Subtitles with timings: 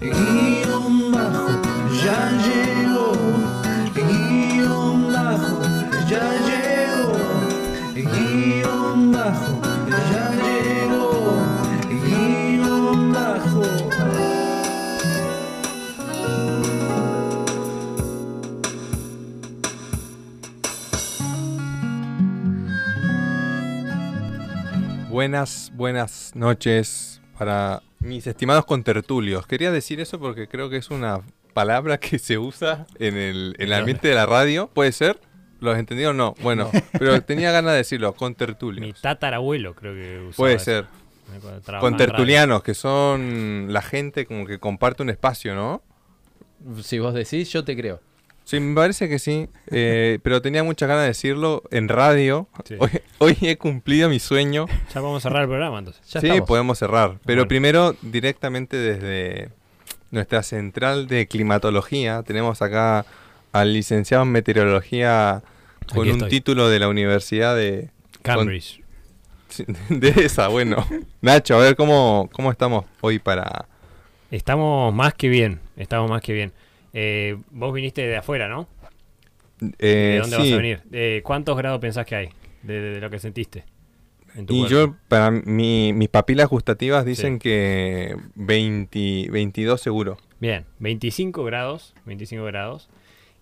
[0.00, 1.60] guion bajo,
[2.04, 3.12] ya llegó,
[3.94, 5.62] guion bajo,
[6.08, 7.12] ya llegó,
[7.94, 9.60] guion bajo,
[10.12, 11.36] ya llegó,
[11.88, 13.62] guion bajo.
[25.10, 29.46] Buenas, buenas noches para mis estimados contertulios.
[29.46, 31.20] Quería decir eso porque creo que es una
[31.54, 34.68] palabra que se usa en el, en el ambiente de la radio.
[34.72, 35.18] ¿Puede ser?
[35.60, 36.12] ¿Los entendido?
[36.12, 36.34] No.
[36.40, 39.00] Bueno, pero tenía ganas de decirlo, Mi contertulios.
[39.00, 40.86] tatarabuelo creo que usaba Puede ser.
[41.80, 45.82] Contertulianos, que son la gente como que comparte un espacio, ¿no?
[46.82, 48.00] Si vos decís, yo te creo.
[48.48, 52.48] Sí, me parece que sí, eh, pero tenía muchas ganas de decirlo en radio.
[52.64, 52.76] Sí.
[52.78, 54.64] Hoy, hoy he cumplido mi sueño.
[54.94, 56.02] Ya a cerrar el programa entonces.
[56.08, 56.48] Ya sí, estamos.
[56.48, 57.18] podemos cerrar.
[57.26, 57.48] Pero Bueno.
[57.48, 59.50] primero, directamente desde
[60.10, 63.04] nuestra central de climatología, tenemos acá
[63.52, 65.42] al licenciado en meteorología
[65.92, 66.30] con Aquí un estoy.
[66.30, 67.90] título de la Universidad de,
[68.22, 68.82] Cambridge.
[69.90, 70.48] de esa.
[70.48, 70.86] Bueno,
[71.20, 73.68] Nacho, a ver cómo, cómo estamos hoy para...
[74.30, 75.60] Estamos más que bien.
[75.76, 76.54] Estamos más que bien.
[76.92, 78.68] Eh, vos viniste de afuera, ¿no?
[79.78, 80.42] eh, ¿De dónde sí.
[80.42, 80.80] vas a venir?
[80.92, 82.28] Eh, ¿Cuántos grados pensás que hay
[82.62, 83.64] de, de- de lo que sentiste?
[84.36, 84.74] en tu Y cuerpo?
[84.92, 87.38] yo, para mi, mis papilas gustativas dicen Sí.
[87.40, 90.18] que 20, 22 seguro.
[90.38, 92.88] Bien, 25 grados, 25 grados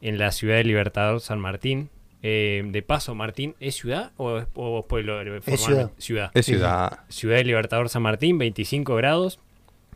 [0.00, 1.91] en la ciudad de Libertador San Martín.
[2.22, 5.20] Eh, de paso, Martín, ¿es ciudad o es, o es pueblo?
[5.20, 5.91] eh, ciudad.
[5.98, 6.30] Ciudad.
[6.34, 7.00] Es ciudad.
[7.08, 9.39] Ciudad de Libertador San Martín, 25 grados.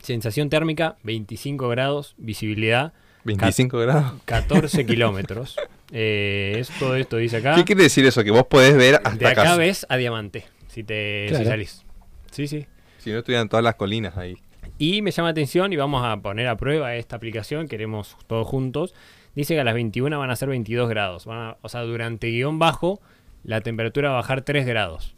[0.02, 2.14] Sensación térmica, 25 grados.
[2.18, 2.92] Visibilidad,
[3.24, 4.12] 25 grados.
[4.24, 5.56] 14 kilómetros.
[5.92, 7.54] Eh, es, todo esto dice acá.
[7.56, 8.22] ¿Qué quiere decir eso?
[8.24, 9.56] Que vos podés ver hasta de acá acá.
[9.56, 11.50] ves a Diamante, si, te, si Claro.
[11.50, 11.84] salís.
[12.30, 12.66] Sí, sí.
[12.98, 14.36] Si no estuvieran todas las colinas ahí.
[14.78, 18.46] Y me llama la atención y vamos a poner a prueba esta aplicación, queremos todos
[18.46, 18.94] juntos.
[19.34, 21.26] Dice que a las 21 van a ser 22 grados.
[21.26, 23.00] Van a- o sea, durante guion bajo,
[23.44, 25.14] la temperatura va a bajar 3 grados.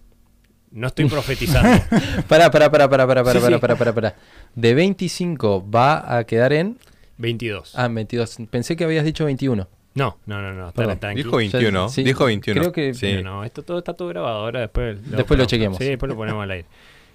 [0.70, 1.82] No estoy profetizando.
[2.28, 3.60] Pará, pará, pará, pará, pará, pará, Sí, pará, sí.
[3.60, 4.16] pará, pará, pará.
[4.54, 6.78] De 25 va a quedar en...
[7.22, 7.72] 22.
[7.76, 8.36] Ah, en 22.
[8.50, 9.66] Pensé que habías dicho 21.
[9.94, 10.72] No, no, no, no.
[10.72, 10.98] Perdón.
[10.98, 11.22] tranqui.
[11.22, 11.88] Dijo 21.
[11.88, 12.02] sí.
[12.02, 12.60] Dijo 21.
[12.60, 13.14] Creo que- Sí.
[13.22, 14.38] No, no, esto todo está todo grabado.
[14.40, 15.78] Ahora después lo, Después lo chequeamos.
[15.78, 16.66] Sí, después lo ponemos al aire.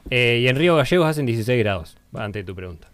[0.10, 1.98] Eh, y en Río Gallegos hacen 16 grados.
[2.16, 2.88] Va, Ante tu pregunta.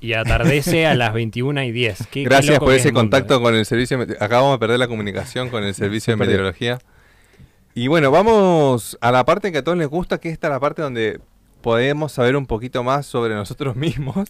[0.00, 1.98] Y atardece a las 21 y 10.
[2.06, 3.40] Qué- qué Gracias loco por ese el mundo, contacto eh.
[3.42, 4.04] con el servicio.
[4.04, 6.78] de Acabamos de perder la comunicación con el servicio de meteorología.
[7.74, 10.60] Y bueno, vamos a la parte que a todos les gusta, que esta es la
[10.60, 11.20] parte donde
[11.62, 14.28] podemos saber un poquito más sobre nosotros mismos.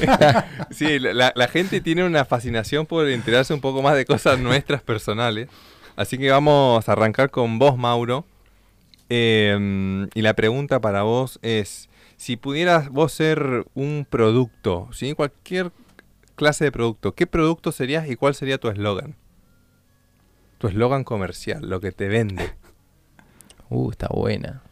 [0.70, 4.82] sí, la, la gente tiene una fascinación por enterarse un poco más de cosas nuestras
[4.82, 5.48] personales.
[5.96, 8.24] Así que vamos a arrancar con vos, Mauro.
[9.10, 15.14] Eh, y la pregunta para vos es, si pudieras vos ser un producto, ¿sí?
[15.14, 15.72] cualquier
[16.36, 19.16] clase de producto, ¿qué producto serías y cuál sería tu eslogan?
[20.58, 22.54] Tu eslogan comercial, lo que te vende.
[23.72, 24.64] Uh, está buena.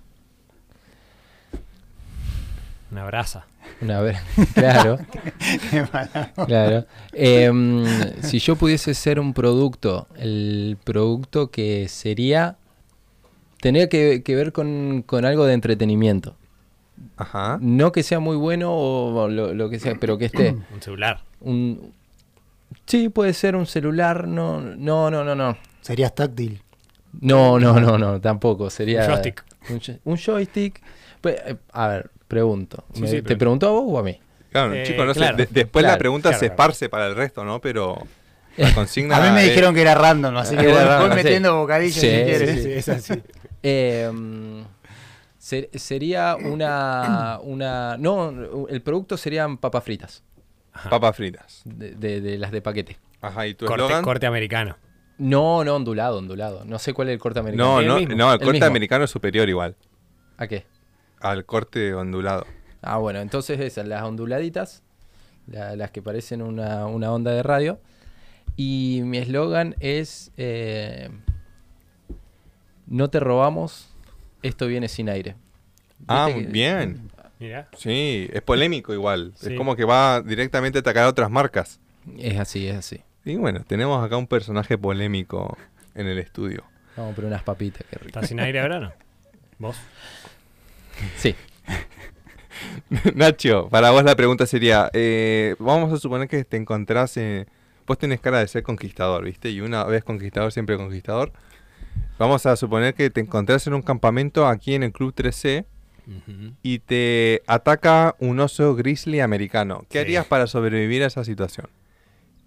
[2.91, 3.47] Una brasa.
[3.83, 4.19] Una vez,
[4.55, 4.99] claro,
[6.47, 6.87] claro.
[7.13, 7.85] Em,
[8.23, 12.57] si yo pudiese ser un producto, el producto que sería
[13.61, 16.37] tener que, que ver con, con algo de entretenimiento.
[17.17, 17.59] Ajá.
[17.61, 21.21] No que sea muy bueno o lo, lo que sea, pero que esté Un celular.
[21.41, 21.93] un
[22.87, 26.63] sí puede ser un celular, no, no, no, no, no, Serías táctil.
[27.21, 29.45] no, no, no, no, tampoco sería Un joystick.
[29.71, 30.81] un, jo- un joystick.
[31.25, 34.21] Eh, a ver, pregunto, Sí, Me- sí, ¿te preguntó a vos o a mí?
[34.53, 36.55] Claro, Eh, chicos, no sé, de- después la pregunta claro, se claro.
[36.55, 37.61] esparce para el resto, ¿no?
[37.61, 37.99] Pero
[38.57, 39.17] la consigna...
[39.17, 40.75] A mí me es- dijeron que era random, así que voy
[41.11, 41.15] sí.
[41.15, 42.63] metiendo bocadillos Sí, si quieres.
[42.63, 42.73] sí.
[42.73, 43.23] es así.
[43.63, 44.65] Em,
[45.39, 50.23] ser- sería una, una, no, el producto serían papas fritas,
[50.89, 51.63] Papas fritas.
[51.65, 52.97] de, de- de las de paquete.
[53.21, 54.05] Ajá, ¿y tu Corte, eslogan?
[54.05, 54.77] corte americano.
[55.19, 56.65] No, no, ondulado, ondulado.
[56.65, 57.73] No sé cuál es el corte americano.
[57.75, 58.15] No, El no, mismo.
[58.15, 58.67] no, el El corte mismo.
[58.67, 59.75] americano es superior igual
[60.37, 60.65] ¿A qué?
[61.21, 62.47] Al corte ondulado.
[62.83, 64.83] Ah, bueno, entonces esas, las onduladitas,
[65.47, 67.81] la- las que parecen una, una onda de radio.
[68.57, 71.11] Y mi eslogan es, eh,
[72.87, 73.89] no te robamos,
[74.43, 75.37] esto viene sin aire.
[76.07, 77.11] Ah, ¿Viste que- bien.
[77.41, 77.69] Mira.
[77.77, 79.33] Sí, es polémico igual.
[79.37, 79.53] Sí.
[79.53, 81.79] Es como que va directamente a atacar a otras marcas.
[82.19, 83.01] Es así, es así.
[83.25, 85.57] Y bueno, tenemos acá un personaje polémico
[85.95, 86.65] en el estudio.
[86.97, 88.09] Vamos por unas papitas, qué rico.
[88.09, 88.93] ¿Estás sin aire ahora no?
[89.61, 89.77] ¿Vos?
[91.17, 91.35] Sí,
[93.15, 97.47] Nacho, para vos la pregunta sería, eh, vamos a suponer que te encontrás, en-
[97.87, 99.51] vos tenés cara de ser conquistador, ¿viste?
[99.51, 101.33] Y una vez conquistador, siempre conquistador.
[102.19, 105.67] Vamos a suponer que te encontrás en un campamento aquí en el Club 3C
[106.07, 106.55] Ujú.
[106.63, 109.85] y te ataca un oso grizzly americano.
[109.89, 110.05] ¿Qué Sí.
[110.05, 111.69] harías para sobrevivir a esa situación?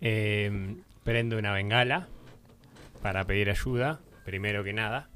[0.01, 2.07] Eh, prendo una bengala
[3.01, 5.07] para pedir ayuda, primero que nada.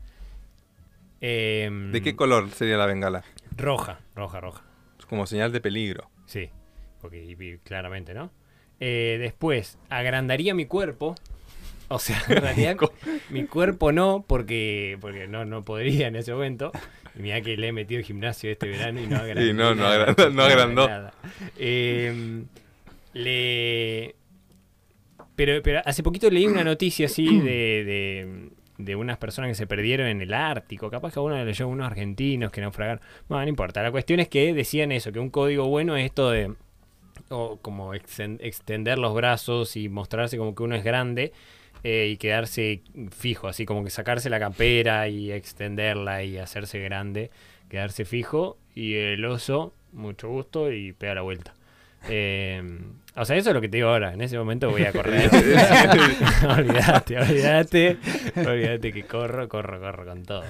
[1.27, 3.23] Eh, ¿De qué color sería la bengala?
[3.57, 4.63] Roja, roja, roja.
[5.09, 6.09] Como señal de peligro.
[6.27, 6.49] Sí,
[7.01, 8.31] porque y- y claramente, ¿no?
[8.79, 11.15] Eh, después, agrandaría mi cuerpo.
[11.87, 12.77] O sea, en realidad
[13.29, 16.71] mi cuerpo no, porque, porque no, no podría en ese momento.
[17.17, 19.47] Y mira que le he metido el gimnasio este verano y no agrandé.
[19.47, 20.87] Sí, no, no agrandó- no agrandó.
[20.87, 21.13] nada.
[21.57, 22.43] Eh,
[23.13, 24.15] le...
[25.35, 29.67] Pero, pero hace poquito leí una noticia así de, de, de unas personas que se
[29.67, 30.89] perdieron en el Ártico.
[30.89, 33.01] Capaz que uno leyó unos argentinos que naufragaron.
[33.27, 33.81] Bueno, no importa.
[33.81, 36.53] La cuestión es que decían eso, que un código bueno es esto de
[37.29, 41.31] o como exten- extender los brazos y mostrarse como que uno es grande
[41.83, 42.81] eh, y quedarse
[43.11, 47.31] fijo, así como que sacarse la campera y extenderla y hacerse grande,
[47.69, 51.53] quedarse fijo y el oso, mucho gusto y pega la vuelta.
[52.09, 52.61] Eh,
[53.15, 54.13] o sea, eso es lo que te digo ahora.
[54.13, 55.29] En ese momento voy a correr.
[56.49, 57.97] olvídate, olvídate.
[58.35, 60.43] Olvídate que corro, corro, corro con todo.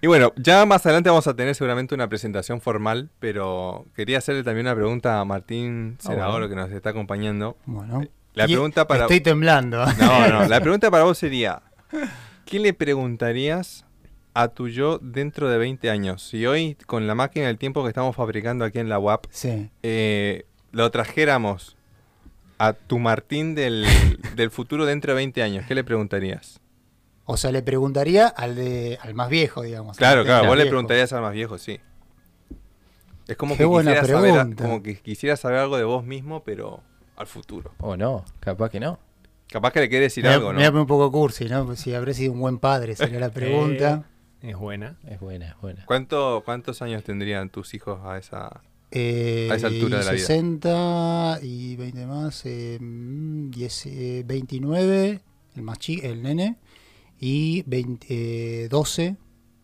[0.00, 4.42] Y bueno, ya más adelante vamos a tener seguramente una presentación formal, pero quería hacerle
[4.42, 6.48] también una pregunta a Martín Ah, Senador, bueno.
[6.48, 7.58] que nos está acompañando.
[7.66, 8.02] Bueno.
[8.32, 9.84] La pregunta para- Estoy temblando.
[9.84, 11.62] No, no, la pregunta para vos sería,
[12.46, 13.84] ¿qué le preguntarías
[14.34, 16.22] a tu yo dentro de 20 años?
[16.22, 19.70] Si hoy, con la máquina del tiempo que estamos fabricando aquí en la UAP, Sí.
[19.82, 20.44] eh,
[20.76, 21.76] lo trajéramos
[22.58, 23.86] a tu Martín del,
[24.34, 26.60] del futuro dentro de 20 años, ¿qué le preguntarías?
[27.24, 29.96] O sea, le preguntaría al de al más viejo, digamos.
[29.96, 30.74] Claro, claro, vos le viejo.
[30.74, 31.80] preguntarías al más viejo, sí.
[33.26, 34.64] Es como Qué que, buena quisiera saber, pregunta.
[34.64, 36.82] como que quisiera saber algo de vos mismo, pero
[37.16, 37.72] al futuro.
[37.80, 39.00] O no, capaz que no.
[39.48, 40.58] Capaz que le querés decir Me algo, ¿no?
[40.58, 41.64] poner un poco cursi, ¿no?
[41.66, 44.04] Pues si habré sido un buen padre, sería la pregunta.
[44.42, 44.96] Es buena.
[45.08, 45.84] Es buena, es buena.
[45.86, 48.60] ¿Cuánto, ¿Cuántos años tendrían tus hijos a esa...?
[48.90, 50.26] Eh, A esa altura y de la vida.
[50.26, 55.20] 60 y 20 más, eh, mm, 10, eh, 29,
[55.56, 56.56] el más el nene,
[57.18, 58.06] y 20,
[58.64, 59.16] eh, 12,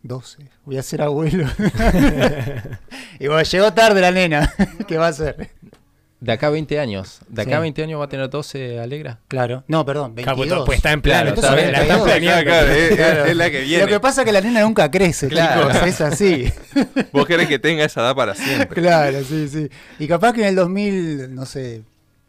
[0.02, 0.50] 12.
[0.64, 1.46] Voy a ser abuelo.
[3.20, 4.52] y bueno, llegó tarde la nena.
[4.88, 5.50] ¿Qué va a hacer?
[6.24, 7.18] De acá a 20 años.
[7.28, 7.54] De acá Sí.
[7.56, 9.18] a 20 años va a tener 12 Alegra.
[9.26, 10.64] Claro, no, perdón, Claro, 22.
[10.66, 11.22] pues está en plan.
[11.24, 12.02] Claro, está la están 22.
[12.04, 12.44] planeando.
[12.44, 13.24] Claro, claro, es, Claro.
[13.24, 13.82] es la que viene.
[13.82, 15.72] Lo que pasa es que la nena nunca crece, Claro.
[15.72, 16.52] chicos, es así.
[17.12, 18.80] Vos querés que tenga esa edad para siempre.
[18.80, 19.68] Claro, sí, sí.
[19.98, 21.82] Y capaz que en el 2000, no sé,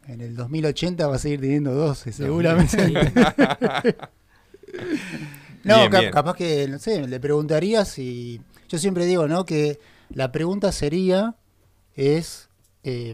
[0.07, 2.77] en el 2080 va a seguir teniendo 12, seguramente.
[5.63, 6.11] no, Bien, cap- bien.
[6.11, 8.41] capaz que, no sé, le preguntaría si...
[8.69, 9.45] Yo siempre digo, ¿no?
[9.45, 9.79] Que
[10.09, 11.35] la pregunta sería,
[11.95, 12.49] es,
[12.83, 13.13] eh,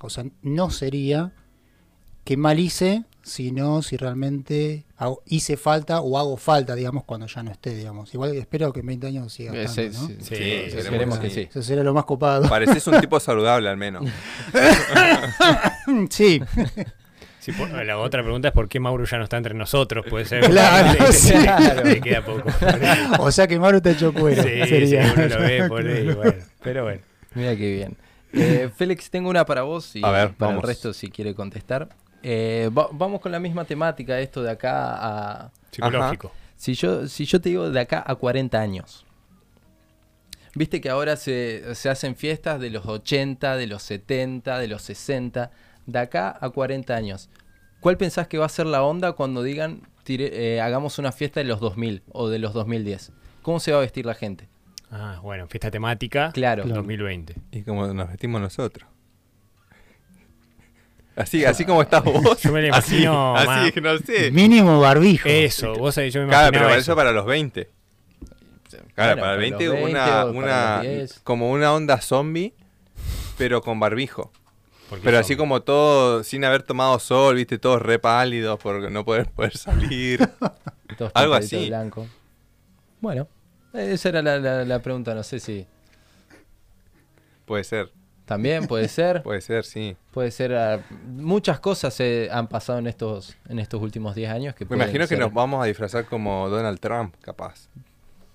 [0.00, 1.32] o sea, no sería
[2.24, 7.42] qué mal hice, sino si realmente hago- hice falta o hago falta, digamos, cuando ya
[7.42, 8.12] no esté, digamos.
[8.14, 10.06] Igual espero que en 20 años siga Eh, estando, sí, ¿no?
[10.08, 10.34] sí, Sí,
[10.70, 11.40] Sí, esperemos que sí.
[11.50, 12.48] Eso sería lo más copado.
[12.48, 14.04] Pareces un tipo saludable al menos.
[16.10, 16.40] sí.
[17.40, 20.24] Sí, por- la otra pregunta es por qué Mauro ya no está entre nosotros, puede
[20.26, 20.44] ser.
[20.50, 21.32] Claro, le, sí.
[21.84, 22.48] le queda poco.
[23.20, 24.42] O sea que Maru está hecho cuero.
[24.42, 25.06] Sí, sería.
[25.06, 26.34] sí, uno lo ve por ahí, bueno.
[26.62, 27.00] Pero bueno.
[27.34, 27.96] Mira qué bien.
[28.32, 30.62] Eh, Félix, tengo una para vos y ver, para vamos.
[30.64, 31.88] el resto si quiere contestar.
[32.22, 34.96] Eh, va- vamos con la misma temática, esto de acá
[35.44, 35.50] a...
[35.70, 36.32] Psicológico.
[36.56, 39.04] Si yo, si yo te digo de acá a 40 años.
[40.54, 44.82] Viste que ahora se, se hacen fiestas de los 80, de los 70, de los
[44.82, 45.50] 60,
[45.86, 47.28] de acá a 40 años.
[47.80, 51.38] ¿Cuál pensás que va a ser la onda cuando digan tire- eh, hagamos una fiesta
[51.40, 53.12] de los 2000 o de los 2010?
[53.42, 54.48] ¿Cómo se va a vestir la gente?
[54.90, 56.30] Ah, bueno, fiesta temática.
[56.32, 56.64] Claro.
[56.64, 57.34] 2020.
[57.52, 58.88] Y como nos vestimos nosotros.
[61.16, 62.40] Así, así como estás vos.
[62.42, 63.46] Yo me lo así, imagino así,
[63.80, 64.30] más- no sé.
[64.30, 65.28] Mínimo barbijo.
[65.28, 66.92] Eso, vos sabés, yo me Claro, imaginaba pero eso.
[66.92, 67.68] eso para los 20.
[68.94, 71.20] Claro, Bueno, para el los 20, 20 una, o para una los 10.
[71.24, 72.54] como una onda zombie,
[73.36, 74.32] pero con barbijo.
[75.02, 79.28] Pero así como todo, sin haber tomado sol, viste, todos re pálidos por no poder,
[79.30, 80.26] poder salir.
[80.96, 81.66] Todos Algo así.
[81.68, 82.06] blanco.
[83.00, 83.28] Bueno,
[83.74, 85.66] esa era la, la- la pregunta, no sé si
[87.44, 87.90] Puede ser,
[88.26, 89.22] también puede ser.
[89.24, 89.96] puede ser, sí.
[90.12, 90.54] Puede ser.
[90.54, 94.68] ah, muchas cosas se han pasado en estos, en estos últimos 10 años que Me
[94.68, 97.68] pueden imagino que ser- nos vamos a disfrazar como Donald Trump, capaz.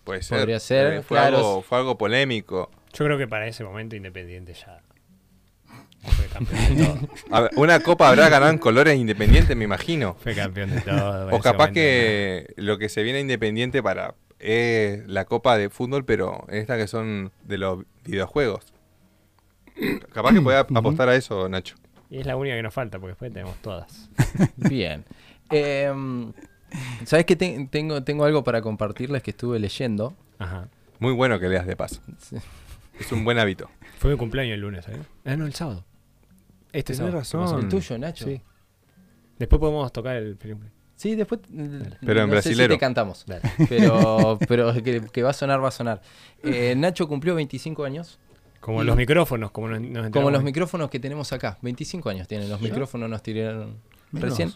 [0.04, 0.40] Puede ser.
[0.40, 1.38] Podría ser, Eh, fue, claro.
[1.38, 2.70] algo, fue algo polémico.
[2.94, 4.82] Yo creo que para ese momento Independiente ya
[6.18, 7.10] fue campeón de todo.
[7.32, 10.16] A ver, una copa habrá ganado en colores independientes, me imagino.
[10.20, 11.28] Fue campeón de todo.
[11.28, 15.70] O ese capaz momento, que lo que se viene independiente para es la copa de
[15.70, 18.66] fútbol, pero en esta que son de los videojuegos.
[20.12, 21.76] Capaz que pueda apostar a eso, Nacho.
[21.78, 21.84] ¿no?
[22.16, 24.10] Y es la única que nos falta, porque después tenemos todas.
[24.58, 25.04] Bien.
[25.50, 26.32] Em,
[27.06, 30.14] ¿Sabes que tengo, tengo algo para compartirles que estuve leyendo?
[30.40, 30.68] Ajá.
[31.00, 32.02] Muy bueno que leas de paso.
[33.00, 33.70] Es un buen hábito.
[33.98, 34.98] Fue mi cumpleaños el lunes, ¿eh?
[35.26, 35.86] Ah, no, el sábado.
[36.72, 37.48] Este Tenés sábado.
[37.48, 37.60] razón.
[37.62, 38.26] El tuyo, Nacho.
[38.26, 38.42] Sí.
[39.40, 40.72] Después podemos tocar el cumpleaños.
[41.04, 41.42] Sí, después.
[41.50, 42.74] Pero en sé si brasilero.
[42.76, 43.26] te cantamos.
[43.70, 46.02] Pero, pero que, que va a sonar, va a sonar.
[46.44, 48.20] Eh, Nacho cumplió 25 años.
[48.62, 51.58] Como Y- los micrófonos, como nos, nos Como los micrófonos que tenemos acá.
[51.62, 53.76] 25 años tienen los micrófonos, nos tiraron
[54.14, 54.52] recién.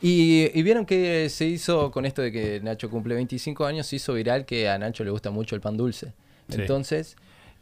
[0.00, 3.96] Y, y vieron que se hizo con esto de que Nacho cumple 25 años, se
[3.96, 6.12] hizo viral que a Nacho le gusta mucho el pan dulce.
[6.48, 6.60] Sí.
[6.60, 7.16] Entonces,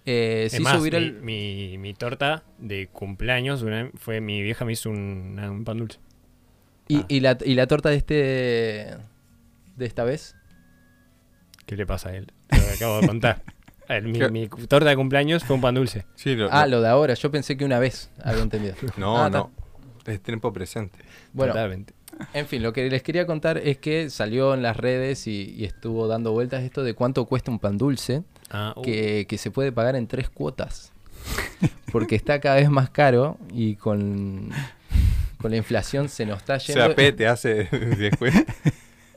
[0.07, 1.15] eh, se Es hizo más, viral.
[1.23, 5.79] mi, mi- mi torta de cumpleaños una- fue mi vieja me hizo un, un pan
[5.79, 5.99] dulce.
[6.89, 7.05] Y, Ah.
[7.09, 8.15] y la, y la torta de este
[9.77, 10.35] de esta vez.
[11.67, 12.33] ¿Qué le pasa a él?
[12.51, 13.43] Lo que acabo de contar.
[13.89, 16.05] Ver, mi, torta de cumpleaños fue un pan dulce.
[16.15, 17.15] Sí, lo- Ah, lo- lo de ahora.
[17.15, 18.75] Yo pensé que una vez había entendido.
[18.99, 19.51] no, Ah, no.
[20.07, 20.99] Es tiempo presente.
[21.33, 21.95] Bueno, Totalmente.
[22.35, 25.65] en fin, lo que les quería contar es que salió en las redes y, y
[25.65, 29.51] estuvo dando vueltas esto de cuánto cuesta un pan dulce Ah, uh, que, que se
[29.51, 30.93] puede pagar en tres cuotas.
[31.93, 34.51] Porque está cada vez más caro y con,
[35.41, 36.95] con la inflación se nos está yendo.
[36.95, 37.65] CAP te hace
[37.99, 38.35] después.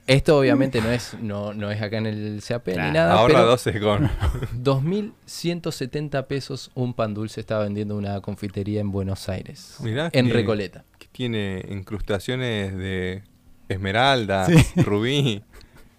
[0.08, 3.36] Esto obviamente no es, no, no es acá en el CAP Claro, ni nada, Ahorra
[3.36, 4.10] pero 12 con.
[4.64, 9.76] 2.170 pesos un pan dulce estaba vendiendo una confitería en Buenos Aires.
[9.80, 10.84] Mirá en que- Recoleta.
[10.98, 13.24] que tiene incrustaciones de
[13.70, 14.56] esmeralda, Sí.
[14.82, 15.44] rubí.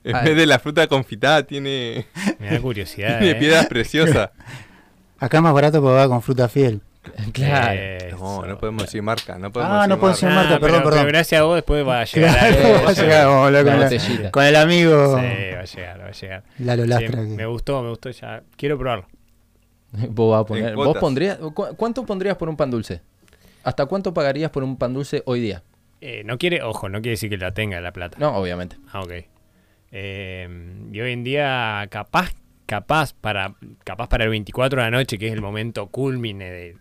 [0.05, 2.07] En vez de la fruta confitada tiene,
[2.41, 3.19] me da curiosidad.
[3.21, 3.41] tiene eh.
[3.41, 4.31] piedras preciosas.
[5.19, 6.81] Acá más barato porque va con fruta fiel.
[7.33, 7.81] Claro.
[7.81, 8.17] Eso.
[8.17, 9.39] No, no podemos decir marca.
[9.39, 10.09] No podemos Ah, decir no marca.
[10.13, 10.99] decir marca, Ah, perdón, pero, perdón.
[11.01, 12.85] pero gracias a vos después va a llegar Claro, algo.
[12.85, 13.81] va a llegar, vamos a hablar La con,
[14.23, 15.23] la- con el amigo Sí,
[15.55, 16.43] va a llegar, va a llegar.
[16.59, 17.11] Lalo Sí, Lastra.
[17.23, 18.43] que- me gustó, me gustó ya.
[18.57, 19.07] Quiero probarlo.
[19.93, 23.01] Vos, vas a poner, ¿vos pondrías, cu- ¿Cuánto pondrías por un pan dulce?
[23.65, 25.63] ¿Hasta cuánto pagarías por un pan dulce hoy día?
[26.01, 28.17] Eh, no quiere, ojo, no quiere decir que la tenga la plata.
[28.19, 28.77] No, obviamente.
[28.93, 29.13] Ah, ok.
[29.93, 30.49] Eh,
[30.93, 32.33] y hoy en día, capaz,
[32.67, 33.55] capaz para,
[33.85, 36.77] capaz para el 24 de la noche, que es el momento culmine de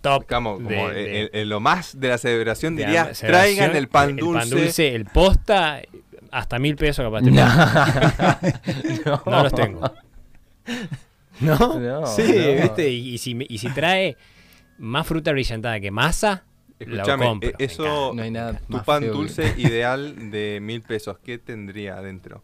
[0.00, 0.26] top.
[0.28, 3.14] Como, como de- en- de- en- en lo más de la celebración de diría, la
[3.14, 4.38] celebración, traigan el pan El dulce.
[4.40, 5.80] pan dulce, el posta,
[6.30, 7.22] hasta mil pesos capaz.
[7.22, 7.30] te
[9.04, 9.22] pago.
[9.30, 9.80] No los tengo.
[11.40, 11.78] ¿No?
[11.80, 12.62] No, sí, no.
[12.62, 12.88] ¿viste?
[12.90, 14.16] Y, y si, y si trae
[14.78, 16.44] más fruta brillantada que masa,
[16.78, 17.50] lo Escúchame, compro.
[17.58, 18.12] Me eso.
[18.14, 22.42] No hay nada tu pan feo dulce ideal de mil pesos, ¿qué tendría adentro?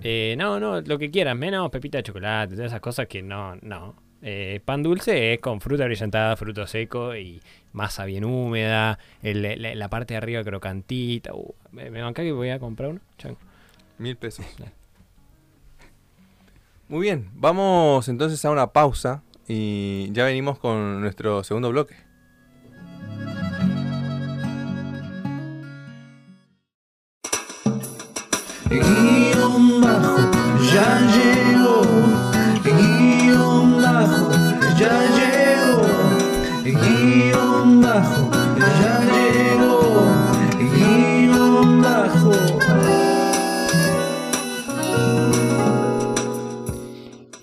[0.00, 3.56] Eh, no, no, lo que quieras, menos pepita de chocolate, todas esas cosas que no,
[3.62, 3.94] no.
[4.28, 7.40] Eh, pan dulce es con fruta brillantada, fruto seco y
[7.72, 11.32] masa bien húmeda, el- la, la parte de arriba crocantita.
[11.32, 13.00] Uh, me, me banca que voy a comprar uno.
[13.18, 13.38] Chango.
[13.98, 14.44] Mil pesos.
[16.88, 21.94] Muy bien, vamos entonces a una pausa y ya venimos con nuestro segundo bloque.
[28.68, 30.30] Guión bajo,
[30.72, 31.00] ya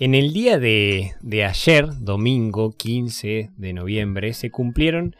[0.04, 5.16] En el día de, de ayer, domingo 15 de noviembre, se cumplieron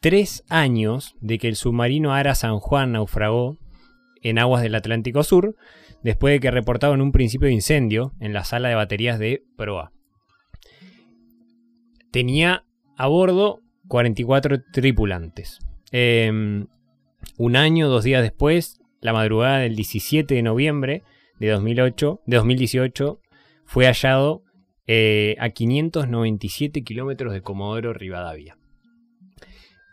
[0.00, 3.58] tres años de que el submarino Ara San Juan naufragó
[4.22, 5.56] en aguas del Atlántico Sur,
[6.02, 9.92] después de que reportaron un principio de incendio en la sala de baterías de proa.
[12.10, 12.64] Tenía
[12.96, 15.58] a bordo 44 tripulantes.
[15.92, 16.68] Em,
[17.36, 21.02] un año, dos días después, la madrugada del 17 de noviembre
[21.38, 23.20] de 2008, de 2018,
[23.64, 24.42] fue hallado
[24.86, 28.56] eh, a 597 kilómetros de Comodoro Rivadavia.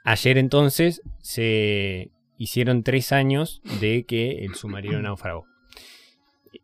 [0.04, 5.46] Ayer entonces se hicieron tres años de que el submarino naufragó.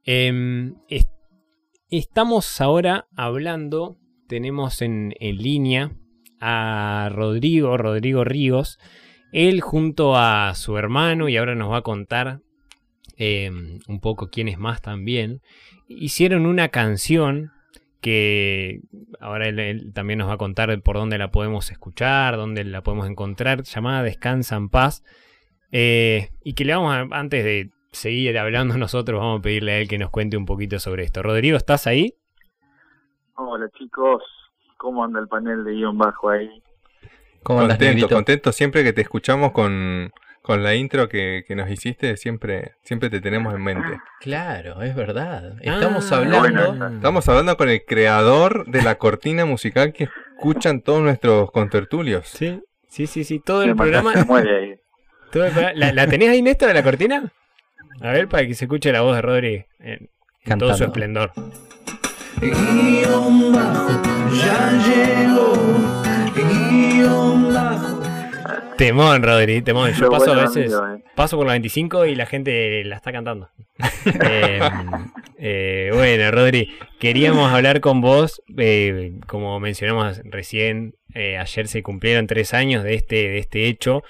[0.03, 1.07] Em, es-
[1.89, 3.97] estamos ahora hablando,
[4.27, 5.91] tenemos en, en línea
[6.39, 8.79] a Rodrigo, Rodrigo Ríos,
[9.31, 12.41] él junto a su hermano, y ahora nos va a contar
[13.17, 15.41] em, un poco quién es más también,
[15.87, 17.51] hicieron una canción
[18.01, 18.81] que
[19.19, 22.81] ahora él, él también nos va a contar por dónde la podemos escuchar, dónde la
[22.81, 25.03] podemos encontrar, llamada Descansa en paz.
[25.71, 29.79] Eh, y que le vamos a, antes de seguir hablando nosotros, vamos a pedirle a
[29.79, 31.23] él que nos cuente un poquito sobre esto.
[31.23, 32.13] Rodrigo, ¿estás ahí?
[33.35, 34.23] Hola chicos,
[34.77, 36.49] ¿cómo anda el panel de guion bajo ahí?
[37.43, 40.11] ¿Cómo contento, contento siempre que te escuchamos con,
[40.47, 43.99] con la intro que, que nos hiciste, siempre, siempre te tenemos en mente.
[44.21, 45.57] Claro, es verdad.
[45.59, 46.71] Estamos Ah, hablando.
[46.71, 46.87] bueno.
[46.95, 52.29] Estamos hablando con el creador de la cortina musical que escuchan todos nuestros contertulios.
[52.29, 53.39] Sí, sí, sí, sí.
[53.39, 54.13] Todo el programa.
[54.13, 54.75] se muere ahí.
[55.33, 57.29] todo el programa- ¿La, la tenés ahí, Néstor, de la cortina?
[57.99, 60.09] A ver, para que se escuche la voz de Rodri en,
[60.45, 61.33] en todo su esplendor.
[62.39, 64.01] guion bajo,
[64.33, 65.53] ya llegó,
[66.35, 67.96] guion bajo.
[68.77, 69.91] Temón, Rodri, temón.
[69.93, 71.03] Yo Lo paso a veces, amigo, eh.
[71.15, 73.49] paso por la 25 y la gente la está cantando.
[74.23, 74.59] Eh,
[75.37, 78.41] eh, bueno, Rodri, queríamos hablar con vos,
[79.27, 84.03] como mencionamos recién, ayer se cumplieron tres años de este, de este hecho.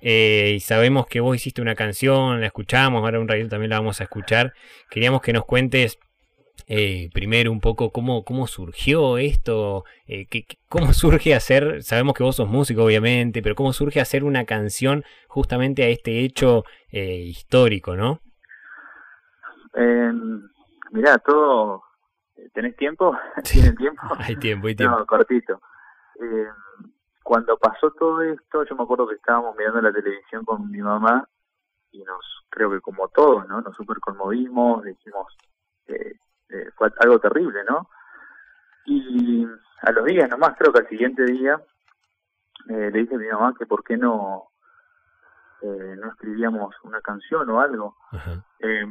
[0.00, 3.78] eh, y sabemos que vos hiciste una canción, la escuchamos, ahora un ratito también la
[3.78, 4.52] vamos a escuchar.
[4.90, 5.98] Queríamos que nos cuentes
[6.66, 10.26] eh, primero un poco cómo, cómo surgió esto, eh,
[10.68, 15.04] cómo surge hacer, sabemos que vos sos músico obviamente, pero cómo surge hacer una canción
[15.28, 18.20] justamente a este hecho eh, histórico, ¿no?
[19.74, 20.12] Eh,
[20.92, 21.82] mirá, todo.
[22.52, 23.16] ¿Tenés tiempo?
[23.50, 24.02] ¿Tienen tiempo?
[24.18, 24.98] Hay tiempo, hay tiempo.
[24.98, 25.60] No, cortito.
[26.20, 26.48] Eh,
[27.22, 31.26] cuando pasó todo esto, yo me acuerdo que estábamos mirando la televisión con mi mamá
[31.92, 33.60] y nos, creo que como todos, ¿no?
[33.60, 35.36] Nos super conmovimos, dijimos,
[35.86, 36.14] eh,
[36.52, 37.88] eh, fue algo terrible, ¿no?
[38.86, 39.46] Y
[39.82, 41.60] a los días nomás, creo que al siguiente día,
[42.68, 44.48] eh, le dije a mi mamá que por qué no,
[45.62, 47.96] eh, no escribíamos una canción o algo.
[48.60, 48.84] Eh,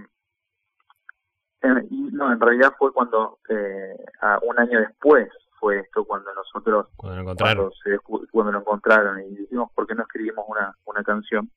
[1.63, 6.33] eh, y no, en realidad fue cuando, eh, a un año después fue esto, cuando
[6.33, 7.71] nosotros, Cuando lo encontraron.
[7.71, 11.51] cuando, se cuando lo encontraron y dijimos, ¿por qué no escribimos una, una canción?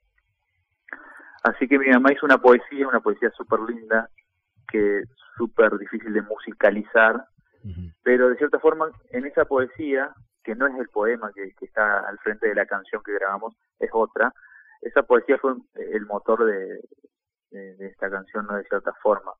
[1.43, 4.09] Así que mi mamá hizo una poesía, una poesía súper linda,
[4.71, 7.27] que es súper difícil de musicalizar,
[8.03, 12.01] pero de cierta forma en esa poesía, que no es el poema que, que está
[12.01, 14.33] al frente de la canción que grabamos, es otra,
[14.83, 16.81] esa poesía fue el motor de,
[17.51, 18.57] de- de esta canción, ¿no?
[18.57, 19.33] De cierta forma.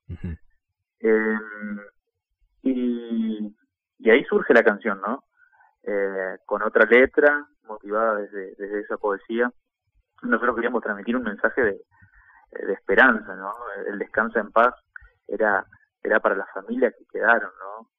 [1.01, 1.37] Eh,
[2.63, 3.55] y,
[3.99, 5.23] y ahí surge la canción, ¿no?
[5.83, 9.51] Eh, con otra letra, motivada desde, desde esa poesía.
[10.23, 11.81] Nosotros queríamos transmitir un mensaje de,
[12.65, 13.53] de esperanza, ¿no?
[13.87, 14.73] El descansa en paz
[15.27, 15.65] era,
[16.03, 17.89] era para las familias que quedaron, ¿no?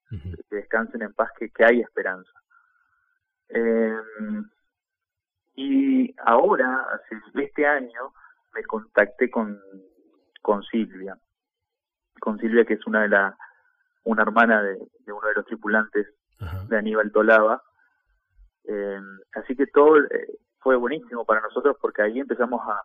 [0.48, 2.30] Que descansen en paz, que, que hay esperanza.
[3.48, 3.98] Eh,
[5.56, 8.12] y ahora, hace este año,
[8.54, 9.60] me contacté con,
[10.42, 11.16] con Silvia,
[12.20, 13.36] con Silvia que es una de la,
[14.04, 16.06] una hermana de, de uno de los tripulantes
[16.40, 16.64] Ajá.
[16.68, 17.62] de Aníbal Tolava.
[18.64, 19.00] Eh,
[19.34, 22.82] así que todo eh, fue buenísimo para nosotros porque ahí empezamos a,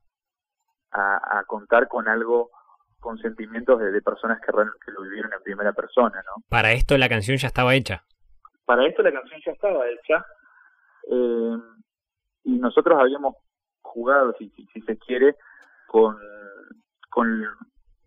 [0.92, 2.52] a, a contar con algo,
[3.02, 6.44] con sentimientos de, de personas que, lo vivieron en primera persona, ¿no?
[6.48, 8.04] Para esto la canción ya estaba hecha.
[8.64, 10.26] para esto la canción ya estaba hecha
[11.10, 11.58] eh,
[12.46, 13.36] y nosotros habíamos
[13.82, 15.36] jugado, si, si, si se quiere,
[15.88, 16.16] con,
[17.10, 17.44] con,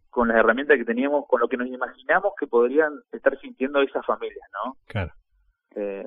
[0.08, 4.06] con las herramientas que teníamos, con lo que nos imaginamos que podrían estar sintiendo esas
[4.06, 4.76] familias, ¿no?
[4.86, 5.12] Claro.
[5.76, 6.06] Eh,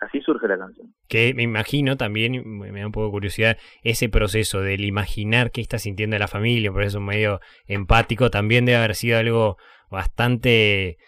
[0.00, 0.94] así surge la canción.
[1.08, 5.60] Que me imagino también, me da un poco de curiosidad, ese proceso del imaginar qué
[5.60, 9.56] está sintiendo la familia, por eso medio empático, también debe haber sido algo
[9.90, 10.98] bastante,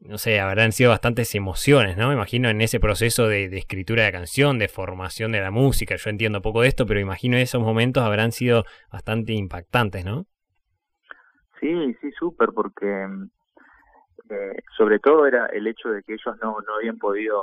[0.00, 2.08] no sé, habrán sido bastantes emociones, ¿no?
[2.08, 5.96] Me imagino en ese proceso de, de escritura de canción, de formación de la música,
[5.96, 10.26] yo entiendo poco de esto, pero imagino esos momentos habrán sido bastante impactantes, ¿no?
[11.60, 13.06] Sí, sí, súper, porque
[14.28, 17.42] eh, sobre todo era el hecho de que ellos no, no habían podido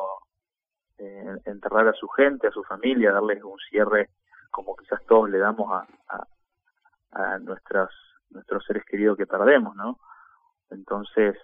[0.98, 4.10] eh, enterrar a su gente, a su familia, darles un cierre
[4.52, 6.28] como quizás todos le damos a, a,
[7.12, 7.90] a nuestras,
[8.30, 10.00] nuestros seres queridos que perdemos, ¿no?
[10.70, 11.36] Entonces,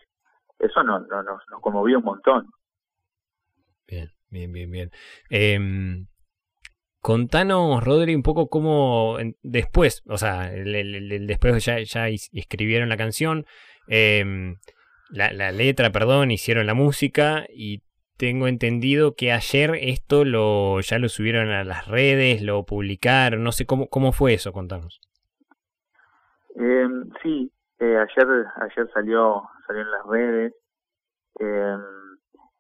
[0.60, 2.50] eso no, no, nos, conmovió un montón.
[3.88, 4.92] Bien, bien, bien, bien.
[5.30, 6.08] Em,
[7.02, 13.46] contanos, Rodri, un poco cómo después, o sea, el, después ya, ya escribieron la canción,
[13.88, 14.58] em,
[15.10, 17.82] la, la letra, perdón, hicieron la música y
[18.20, 23.54] tengo entendido que ayer esto lo ya lo subieron a las redes, lo publicaron, no
[23.54, 25.00] sé cómo, cómo fue eso, contanos.
[26.56, 26.88] Eh,
[27.24, 28.28] sí, ayer
[28.58, 30.54] ayer salió salió en las redes
[31.40, 31.78] eh,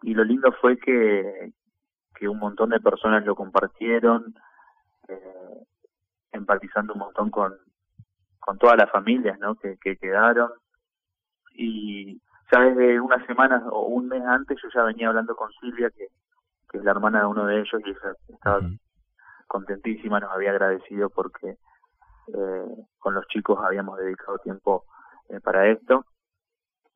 [0.03, 1.51] y lo lindo fue que,
[2.15, 4.33] que un montón de personas lo compartieron,
[5.09, 5.65] eh,
[6.31, 7.53] empatizando un montón con,
[8.39, 9.55] con todas las familias ¿no?
[9.55, 10.51] que quedaron.
[11.53, 15.89] Y ya desde unas semanas o un mes antes yo ya venía hablando con Silvia,
[15.89, 16.07] que,
[16.69, 18.61] que es la hermana de uno de ellos, y ella estaba
[19.47, 21.57] contentísima, nos había agradecido porque
[22.33, 22.65] eh,
[22.99, 24.85] con los chicos habíamos dedicado tiempo
[25.29, 26.05] eh, para esto.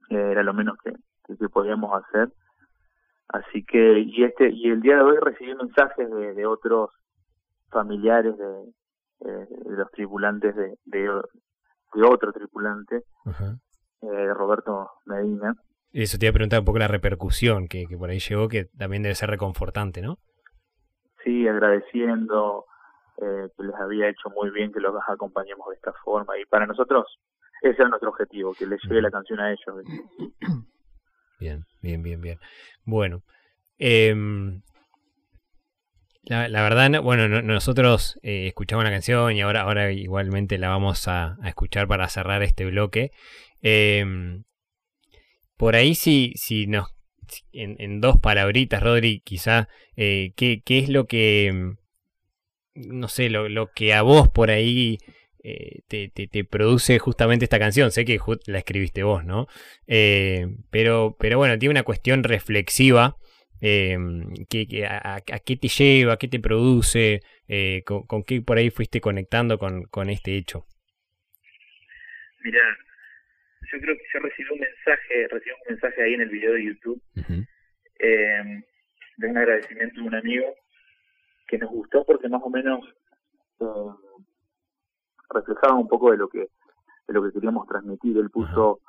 [0.10, 0.92] Eh, era lo menos que,
[1.26, 2.32] que, que podíamos hacer.
[3.30, 6.92] Así que, y este y el día de hoy recibí mensajes de, de otros
[7.70, 8.74] familiares de,
[9.22, 11.22] eh, de los tripulantes de, de,
[11.94, 13.04] de otro tripulante.
[14.04, 15.56] Eh, Roberto Medina.
[15.92, 18.66] Eso te iba a preguntar un poco la repercusión que, que por ahí llegó, que
[18.66, 20.18] también debe ser reconfortante, ¿no?
[21.24, 22.66] Sí, agradeciendo
[23.18, 26.38] eh, que les había hecho muy bien que los acompañemos de esta forma.
[26.38, 27.06] Y para nosotros
[27.64, 29.86] ese es nuestro objetivo, que les llegue la canción a ellos.
[31.40, 32.40] Bien, bien, bien, bien.
[32.86, 33.22] Bueno,
[33.78, 34.62] em,
[36.24, 40.70] la, verdad, no- bueno, no- nosotros eh, escuchamos la canción y ahora, ahora igualmente la
[40.70, 43.12] vamos a, escuchar para cerrar este bloque.
[43.62, 44.44] Em,
[45.58, 46.88] por ahí, si, si nos.
[47.52, 51.48] En, dos palabritas, Rodri, quizá, eh, ¿qué, qué es lo que.
[51.48, 51.78] em,
[52.76, 54.98] No sé, lo, lo que a vos por ahí
[55.44, 57.92] eh, te, te- produce justamente esta canción?
[57.92, 59.48] Sé que la escribiste vos, ¿no?
[60.72, 63.18] Pero, pero bueno, tiene una cuestión reflexiva.
[63.66, 63.98] Eh,
[64.50, 68.42] que, que a, a- a qué te lleva, qué te produce, eh, con, con qué
[68.42, 70.66] por ahí fuiste conectando con, con este hecho.
[72.44, 72.60] Mira,
[73.72, 76.66] yo creo que yo recibí un mensaje, recibí un mensaje ahí en el video de
[76.66, 77.02] YouTube
[78.00, 78.64] eh,
[79.18, 80.46] de un agradecimiento de un amigo
[81.48, 82.82] que nos gustó porque más o menos
[83.62, 83.66] eh,
[85.30, 86.48] reflejaba un poco de lo que
[87.08, 88.18] de lo que queríamos transmitir.
[88.18, 88.82] Él puso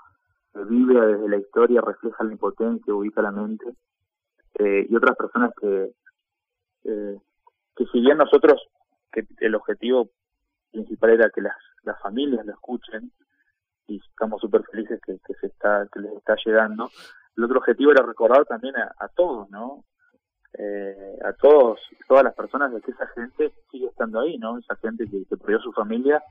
[0.55, 3.67] eh, vive desde la historia, refleja la impotencia, ubica la mente
[4.59, 5.91] eh, y otras personas que
[6.85, 7.19] eh,
[7.77, 8.61] que si bien nosotros
[9.13, 10.11] que el objetivo
[10.71, 13.11] principal era que las, las familias lo escuchen
[13.87, 16.91] y estamos súper felices que, que se está que les está llegando
[17.37, 19.85] el otro objetivo era recordar también a, todos no
[20.57, 24.77] Eh, a todos todas las personas de que esa gente sigue estando ahí no esa
[24.77, 26.23] gente que, que perdió su familia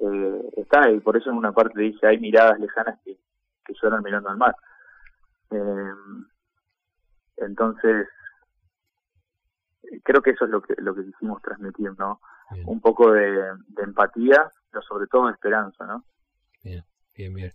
[0.00, 1.00] eh, está ahí.
[1.00, 3.16] Por eso en una parte dice hay miradas lejanas que,
[3.64, 4.54] que lloran mirando al mar
[5.50, 5.94] Eh,
[7.40, 8.08] entonces
[10.04, 12.20] creo que eso es lo que lo que quisimos transmitir no
[12.52, 12.64] Bien.
[12.66, 13.30] un poco de,
[13.68, 16.04] de empatía pero sobre todo de esperanza no
[17.20, 17.52] Bien, bien.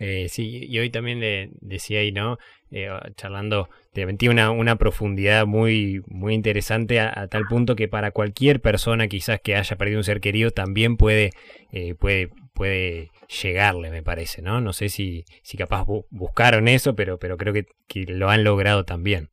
[0.00, 2.38] Eh, sí, y hoy también le decía ahí, ¿no?
[2.70, 7.88] Eh, charlando, te metí una, una profundidad muy, muy interesante a, a tal punto que
[7.88, 11.30] para cualquier persona quizás que haya perdido un ser querido también puede,
[11.72, 13.10] eh, puede, puede
[13.42, 14.60] llegarle, me parece, ¿no?
[14.60, 18.44] No sé si, si capaz bu- buscaron eso, pero, pero creo que, que lo han
[18.44, 19.30] logrado también.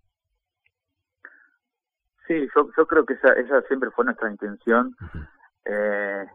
[2.27, 4.95] Sí, yo, yo creo que esa, esa siempre fue nuestra intención,
[5.65, 6.25] eh,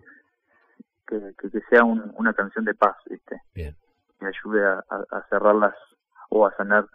[1.07, 3.40] que, que, que sea un- una canción de paz, ¿viste?
[3.55, 3.76] Bien.
[4.18, 5.74] Que ayude a, a- a cerrarlas
[6.29, 6.87] o a sanar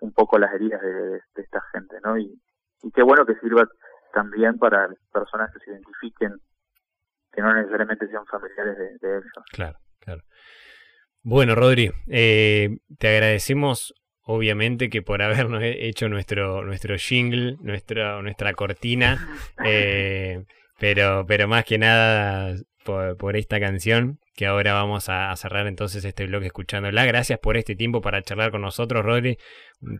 [0.00, 2.16] un poco las heridas de, de- de esta gente, ¿no?
[2.16, 2.40] Y,
[2.82, 3.68] y qué bueno que sirva
[4.12, 6.40] también para personas que se identifiquen,
[7.32, 9.32] que no necesariamente sean familiares de, de ellos.
[9.52, 10.22] Claro, claro.
[11.22, 18.20] Bueno, Rodri, eh, te agradecemos obviamente que por habernos he- hecho nuestro, nuestro jingle, nuestra,
[18.22, 19.18] nuestra cortina,
[19.64, 20.44] eh,
[20.78, 25.66] pero, pero más que nada por, por esta canción, que ahora vamos a, a cerrar
[25.66, 27.04] entonces este bloque escuchándola.
[27.04, 29.36] Gracias por este tiempo para charlar con nosotros, Rodri.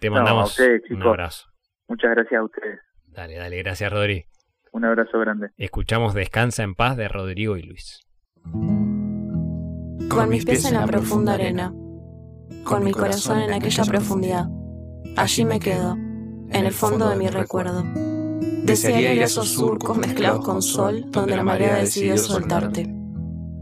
[0.01, 1.47] Te No, mandamos ustedes, un abrazo.
[1.89, 2.81] Muchas gracias a ustedes.
[3.07, 4.25] Dale, dale, gracias, Rodri.
[4.73, 5.51] Un abrazo grande.
[5.57, 8.01] Escuchamos Descansa en paz de Rodrigo y Luis.
[10.09, 11.73] Con mis pies en la profunda arena,
[12.65, 14.47] con mi corazón en aquella profundidad.
[15.17, 17.85] Allí me quedo, en el fondo de mi recuerdo.
[18.65, 22.95] Desearía ir a esos surcos mezclados con sol, donde la marea decidió soltarte.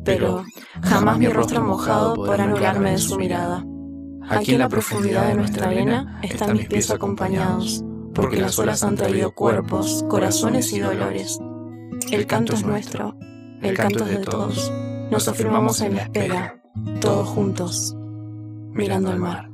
[0.04, 0.44] Pero
[0.82, 3.64] jamás mi rostro mojado podrá anularme de su mirada.
[4.28, 7.84] Aquí en la profundidad de nuestra arena están mis pies acompañados,
[8.16, 11.38] porque las olas han traído cuerpos, corazones y dolores.
[12.10, 13.14] El canto es nuestro,
[13.62, 14.72] el canto es de todos.
[15.10, 16.62] Nos afirmamos en la espera,
[17.00, 17.94] todos juntos,
[18.72, 19.50] mirando al mar.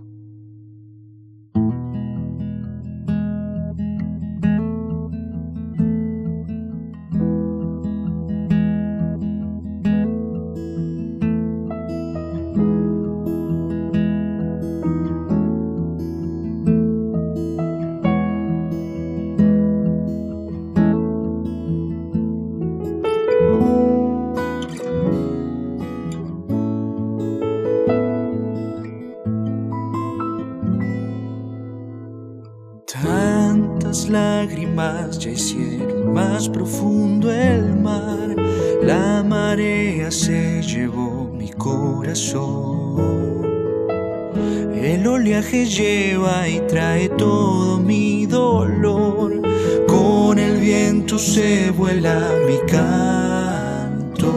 [44.74, 49.40] El oleaje lleva y trae todo mi dolor.
[49.86, 54.34] Con el viento se vuela mi canto.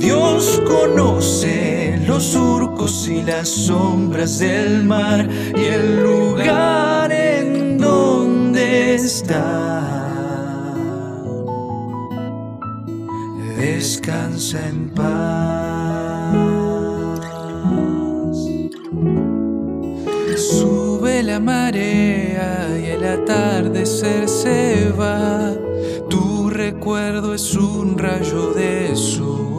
[0.00, 9.77] Dios conoce los surcos y las sombras del mar y el lugar en donde está.
[13.78, 16.34] Descansa en paz.
[20.36, 25.54] Sube la marea y el atardecer se va.
[26.10, 29.54] Tu recuerdo es un rayo de sol.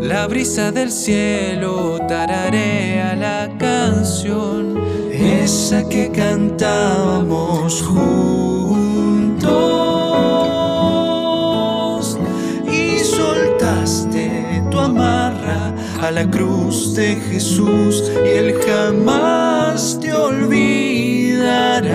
[0.00, 9.77] La brisa del cielo tararea la canción, esa que cantábamos juntos.
[16.10, 21.88] La cruz de Jesús y él jamás te olvidará.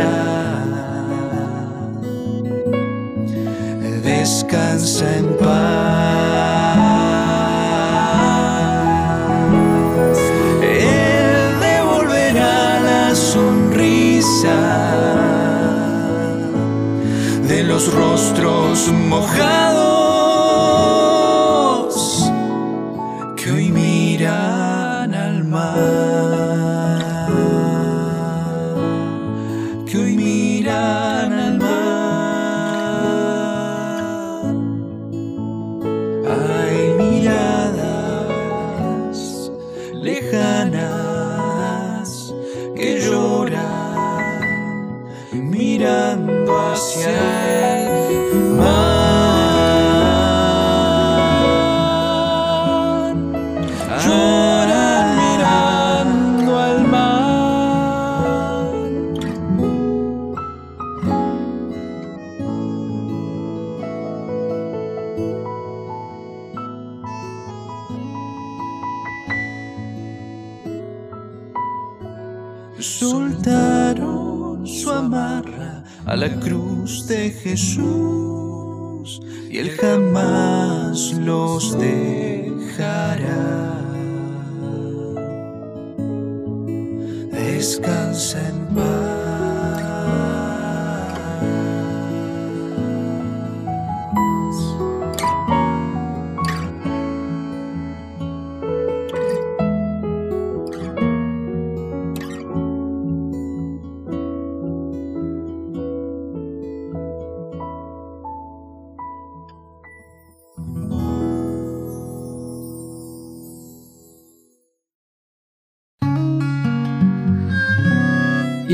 [4.04, 5.48] Descansa en paz.
[10.62, 14.58] Él devolverá la sonrisa
[17.48, 19.73] de los rostros mojados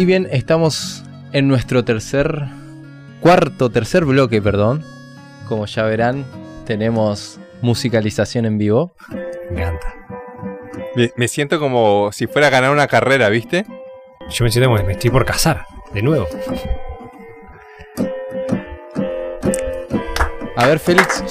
[0.10, 2.46] bien, estamos en nuestro tercer,
[3.22, 4.84] cuarto, tercer bloque, perdón.
[5.48, 6.26] Como ya verán,
[6.66, 8.96] tenemos musicalización en vivo.
[9.52, 9.94] Me encanta.
[10.96, 13.68] Me, me siento como si fuera a ganar una carrera, ¿viste?
[14.32, 16.28] Yo me siento como que me estoy por casar, de nuevo.
[20.56, 21.24] A ver, Félix,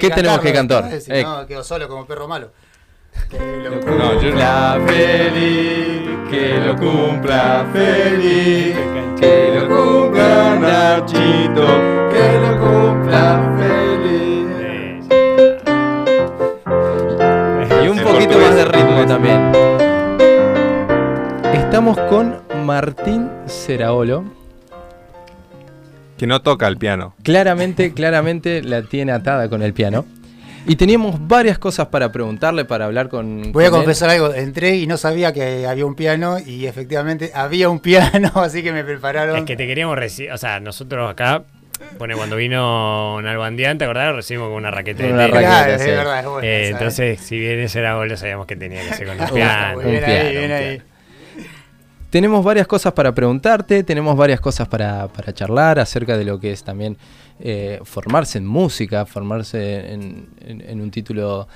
[0.00, 0.88] ¿qué tenemos que cantar?
[0.90, 2.50] Eh, no, quedo solo como perro malo.
[3.30, 4.86] No, yo no.
[4.86, 5.91] feliz,
[6.32, 8.74] que lo cumpla feliz,
[9.20, 11.66] que lo cumpla Nachito,
[12.10, 15.06] que lo cumpla feliz.
[17.84, 19.52] Y un poquito más de ritmo también.
[21.52, 24.24] Estamos con Martín Ceraolo.
[26.16, 27.14] Que no toca el piano.
[27.22, 30.06] Claramente, claramente la tiene atada con el piano.
[30.66, 33.50] Y teníamos varias cosas para preguntarle, para hablar con.
[33.52, 33.72] Voy a él.
[33.72, 38.30] confesar algo, entré y no sabía que había un piano y efectivamente había un piano,
[38.36, 39.38] así que me prepararon.
[39.38, 41.42] Es que te queríamos recibir, o sea, nosotros acá,
[41.98, 44.14] pone cuando vino Nalbandián, ¿te acordás?
[44.14, 45.28] Recibimos con una raqueta de una.
[45.28, 45.90] Claro, raqueta, es sí.
[45.90, 46.70] verdad, es buena Eh, esa, ¿eh?
[46.70, 49.78] entonces, si bien ese era gol, sabíamos que tenía que ser con el Está piano.
[49.80, 50.82] bien un ahí, piano, bien un ahí.
[52.10, 56.52] Tenemos varias cosas para preguntarte, tenemos varias cosas para, para charlar acerca de lo que
[56.52, 56.96] es también
[57.42, 61.48] eh, formarse en música, formarse en, en- en un título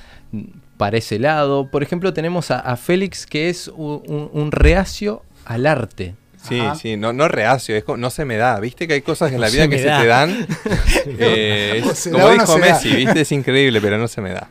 [0.76, 1.70] para ese lado.
[1.70, 6.14] Por ejemplo, tenemos a, a Félix que es un, un reacio al arte.
[6.42, 6.74] Sí, Ajá.
[6.76, 8.60] sí, no, no reacio, es co- no se me da.
[8.60, 10.00] ¿Viste que hay cosas en la No vida se que se da.
[10.00, 10.46] te dan?
[11.06, 12.58] Eh, es- como dijo da.
[12.58, 13.20] Messi, ¿viste?
[13.22, 14.48] Es increíble, pero no se me da.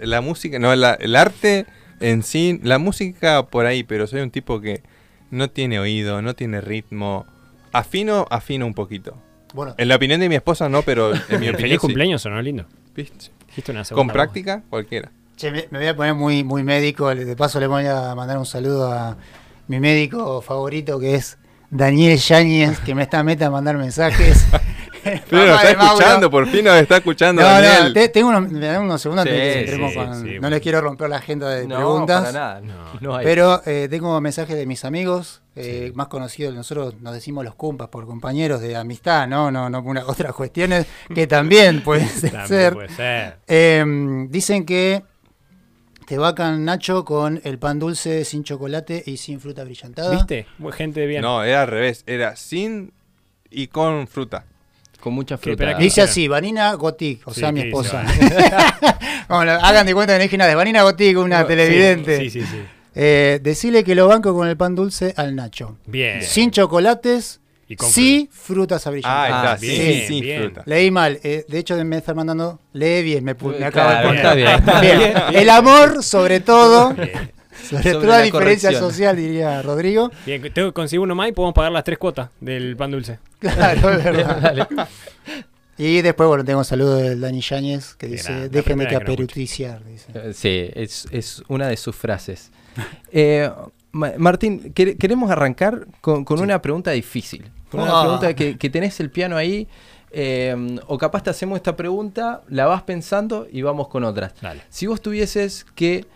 [0.00, 1.66] La música, no, la- el arte
[2.00, 4.82] en sí, la música por ahí, pero soy un tipo que
[5.30, 7.26] no tiene oído, no tiene ritmo.
[7.72, 9.16] Afino, afino un poquito.
[9.54, 11.78] Bueno, En la opinión de mi esposa no, pero en mi opinión Feliz sí.
[11.78, 12.66] cumpleaños, ¿o no, lindo?
[12.94, 13.30] ¿Viste?
[13.70, 14.14] Una Con voz.
[14.14, 15.10] práctica, cualquiera.
[15.36, 17.12] che, me, me voy a poner muy, muy médico.
[17.14, 19.16] De paso le voy a mandar un saludo a
[19.66, 21.38] mi médico favorito que es
[21.70, 24.46] Daniel Yáñez, que me está meta a mandar mensajes.
[25.30, 27.84] Pero nos está escuchando, por fin nos está escuchando No, Daniel.
[27.88, 29.96] no, te- tengo unos, me dan unos segundos Sí, antes de que sí, entremos sí,
[29.98, 32.20] con- sí, No les quiero romper la agenda de no, preguntas.
[32.26, 32.60] para nada.
[32.60, 33.24] No, no hay.
[33.24, 37.88] Pero eh, tengo mensajes de mis amigos, eh, más conocidos, nosotros nos decimos los cumpas
[37.88, 42.46] por compañeros de amistad, no, no, no por una- otras cuestiones que también pueden También
[42.46, 42.72] ser.
[42.74, 43.36] puede ser.
[43.46, 43.84] Eh,
[44.28, 45.02] dicen que
[46.06, 50.10] te vacan Nacho con el pan dulce sin chocolate y sin fruta brillantada.
[50.10, 50.46] ¿Viste?
[50.56, 51.20] Muy Gente bien.
[51.20, 52.02] No, era al revés.
[52.06, 52.94] Era sin
[53.50, 54.46] y con fruta.
[55.00, 55.74] Con mucha ¿Qué, fruta.
[55.74, 58.04] Dice así, Vanina Gotic, o Sí, sea, mi ¿qué dice esposa.
[59.28, 62.18] Bueno, hagan de cuenta que no dije nada de Vanina Gotic, una televidente.
[62.18, 62.58] Sí, sí, sí.
[62.94, 65.76] Eh, decirle que lo banco con el pan dulce al Nacho.
[65.86, 66.20] Bien.
[66.22, 69.16] Sin chocolates, Y con sí frutas abrillantes.
[69.20, 70.42] Ah, está, Ah, sí, bien, sí, bien.
[70.42, 70.62] fruta.
[70.66, 74.02] Leí mal, eh, de hecho me está mandando, lee bien, me, me Claro, acabo de
[74.22, 74.36] poner.
[74.36, 74.98] bien, está Bien.
[74.98, 75.14] bien.
[75.34, 77.30] El amor, sobre todo, Bien.
[77.68, 78.90] Sobre, Sobre toda la diferencia corrección.
[78.90, 80.10] social, diría Rodrigo.
[80.26, 83.18] Bien, tengo que conseguir uno más y podemos pagar las tres cuotas del pan dulce.
[83.38, 84.68] Claro, es verdad.
[85.80, 89.84] Y después, bueno, tengo un saludo del Dani Yáñez que dice, primera que nos caperuticiar.
[89.84, 90.06] dice.
[90.12, 92.50] Eh, Sí, es, es una de sus frases.
[93.12, 93.48] Eh,
[93.92, 97.48] Ma- Martín, quer- queremos arrancar con, con una pregunta difícil.
[97.70, 98.02] Con una Ah.
[98.02, 99.68] pregunta que, que tenés el piano ahí.
[100.10, 100.56] eh,
[100.88, 104.32] o capaz te hacemos esta pregunta, la vas pensando y vamos con otras.
[104.40, 104.62] Dale.
[104.70, 106.06] Si vos tuvieses que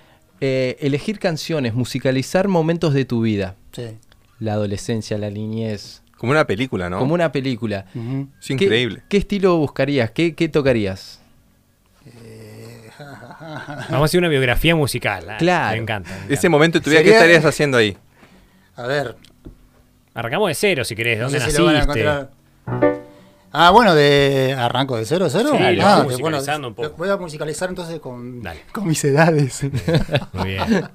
[0.45, 3.97] eh, elegir canciones, musicalizar momentos de tu vida, Sí.
[4.41, 6.99] la adolescencia, la niñez, Como una película, ¿no?
[6.99, 7.87] como una película.
[8.41, 9.03] Es ¿qué- increíble.
[9.09, 10.11] ¿qué, estilo buscarías?
[10.11, 11.21] ¿Qué, qué tocarías?
[12.99, 15.27] Vamos a hacer una biografía musical.
[15.31, 15.77] ah, Claro.
[15.77, 16.11] Me encanta.
[16.29, 17.97] me Ese momento de tu vida, ¿qué estarías haciendo ahí?
[18.77, 19.17] A ver,
[20.15, 21.19] Arrancamos de cero si querés.
[21.19, 22.01] no ¿Dónde sé si lo van a naciste?
[22.01, 23.02] encontrar.
[23.55, 25.51] Ah, bueno, de arranco de cero, cero.
[25.53, 26.95] Sí, ah, bueno, un poco.
[26.97, 28.63] Voy a musicalizar entonces con, Dale.
[28.73, 29.63] con mis edades.
[30.33, 30.89] Muy bien.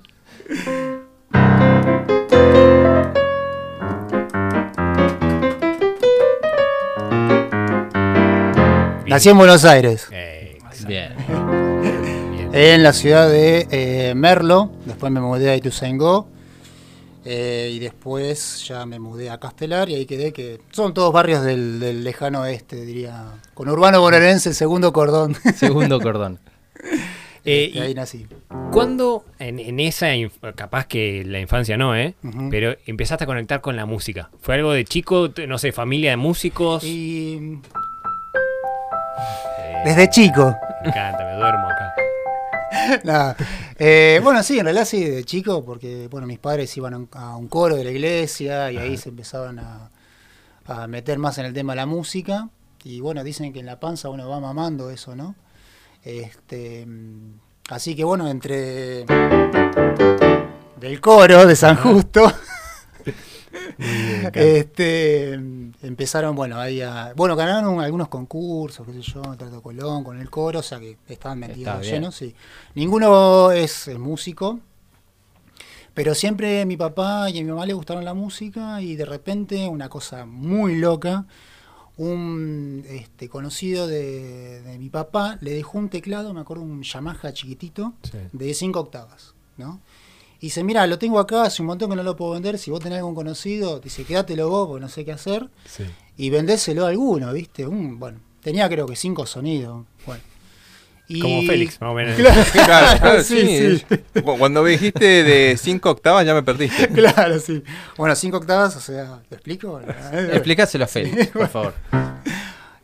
[9.06, 10.58] Nací en Buenos Aires, Eh.
[10.88, 11.13] Bien.
[12.54, 14.72] en la ciudad de eh, Merlo.
[14.86, 16.28] Después me mudé a Ituzaingó.
[17.29, 21.43] Eh, y después ya me mudé a Castelar y ahí quedé que son todos barrios
[21.43, 23.33] del, del lejano oeste, diría.
[23.53, 25.35] Con Urbano Bonaerense, segundo cordón.
[25.55, 26.39] Segundo cordón.
[27.43, 28.27] Eh, y ahí nací.
[28.71, 30.07] ¿Cuándo, en, en esa,
[30.55, 32.13] capaz que la infancia no, ¿eh?
[32.49, 34.29] Pero empezaste a conectar con la música?
[34.41, 36.83] ¿Fue algo de chico, no sé, familia de músicos?
[36.83, 37.59] Y
[39.59, 40.55] Eh, desde chico.
[40.83, 41.93] Me encanta, me duermo acá.
[43.03, 43.36] Nada.
[43.77, 47.47] Eh, bueno, sí, en realidad sí, de chico, porque bueno, mis padres iban a un,
[47.47, 49.89] coro de la iglesia y ahí se empezaban a,
[50.65, 52.49] a meter más en el tema de la música.
[52.84, 55.36] Y bueno, dicen que en la panza uno va mamando eso, ¿no?
[56.03, 59.06] Este, mm, así que bueno, entre
[60.80, 62.32] del coro de San Justo.
[64.33, 70.19] este empezaron bueno ahí a bueno ganaron algunos concursos qué sé yo Teatro Colón con
[70.19, 72.33] el coro o sea que estaban metidos llenos sí
[72.75, 74.59] ninguno es músico
[75.93, 79.05] pero siempre a mi papá y a mi mamá le gustaron la música y de
[79.05, 81.25] repente una cosa muy loca
[81.97, 87.33] un este, conocido de, de mi papá le dejó un teclado me acuerdo un Yamaha
[87.33, 88.19] chiquitito Sí.
[88.31, 89.79] de 5 octavas, ¿no?
[90.39, 92.69] Y dice, mira, lo tengo acá, hace un montón que no lo puedo vender, si
[92.71, 95.84] vos tenés algún conocido, dice, quédatelo vos, porque no sé qué hacer, Sí.
[96.15, 97.65] y vendéselo a alguno, ¿viste?
[97.65, 100.21] Un, bueno, tenía creo que cinco sonidos, bueno.
[101.10, 102.15] Y- Como Félix, más o menos.
[102.17, 103.78] Claro, Claro, claro, sí, sí.
[104.13, 104.21] sí.
[104.21, 106.89] Cu- Cuando me dijiste de 5 octavas ya me perdiste.
[106.89, 107.63] Claro, sí.
[107.97, 109.80] Bueno, cinco octavas, o sea, ¿lo explico?
[110.34, 111.73] Explícaselo a Félix, por favor.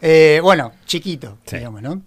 [0.01, 1.57] Eh, bueno, chiquito, Sí.
[1.57, 2.01] digamos, ¿no?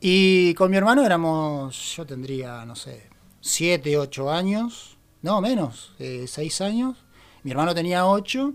[0.00, 3.08] Y con mi hermano éramos, yo tendría, no sé,
[3.48, 6.96] 7, 8 años, no menos, 6 años.
[7.42, 8.54] Mi hermano tenía 8.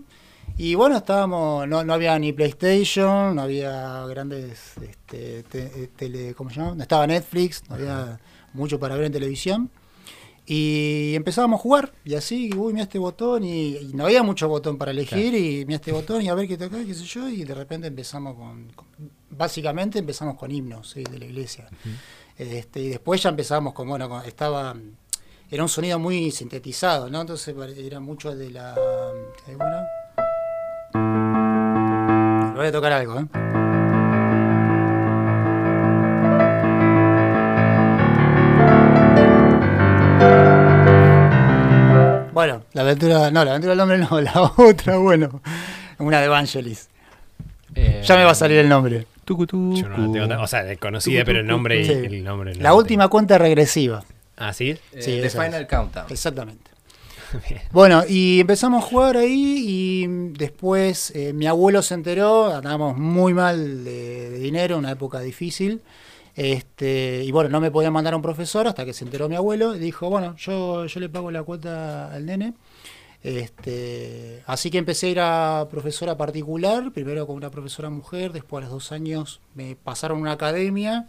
[0.58, 6.34] Y bueno, estábamos, no, no había ni PlayStation, no había grandes, este, te- eh, tele,
[6.34, 6.74] ¿cómo se llama?
[6.74, 8.20] No estaba Netflix, no había
[8.52, 9.70] mucho para ver en televisión.
[10.46, 14.48] Y empezábamos a jugar, y así, uy, mira este botón, y, y no había mucho
[14.48, 17.28] botón para elegir, y mira este botón, y a ver qué toca, qué sé yo,
[17.28, 18.88] y de repente empezamos con, con-
[19.30, 21.04] básicamente empezamos con himnos ¿sí?
[21.04, 21.68] de la iglesia.
[22.40, 24.74] Este, y después ya empezamos con, bueno, con- estaba,
[25.50, 27.20] era un sonido muy sintetizado, ¿no?
[27.20, 28.74] Entonces era mucho de la...
[29.46, 29.86] ¿eh, bueno?
[32.56, 33.26] Voy a tocar algo, ¿eh?
[42.32, 45.42] Bueno, la aventura, no, la aventura del hombre no, la otra, bueno,
[45.98, 46.88] una de Evangelis.
[47.74, 49.06] Eh, Ya me va a salir el nombre.
[49.36, 51.92] Yo no la tengo, o sea, conocida, pero el nombre, Sí.
[51.92, 52.54] el nombre.
[52.54, 54.04] no La última cuenta regresiva,
[54.36, 54.70] ¿Ah, sí?
[54.70, 55.68] eh, sí, The Final es.
[55.68, 56.06] Countdown.
[56.10, 56.70] exactamente.
[57.48, 57.62] Bien.
[57.70, 63.34] Bueno, y empezamos a jugar ahí y después eh, mi abuelo se enteró, andábamos muy
[63.34, 65.80] mal de, de dinero, una época difícil.
[66.36, 69.36] Este, y bueno, no me podía mandar a un profesor hasta que se enteró mi
[69.36, 72.54] abuelo y dijo, bueno, yo, yo le pago la cuota al nene.
[73.22, 78.62] Este, así que empecé a ir a profesora particular, primero con una profesora mujer, después
[78.62, 81.08] a los dos años me pasaron a una academia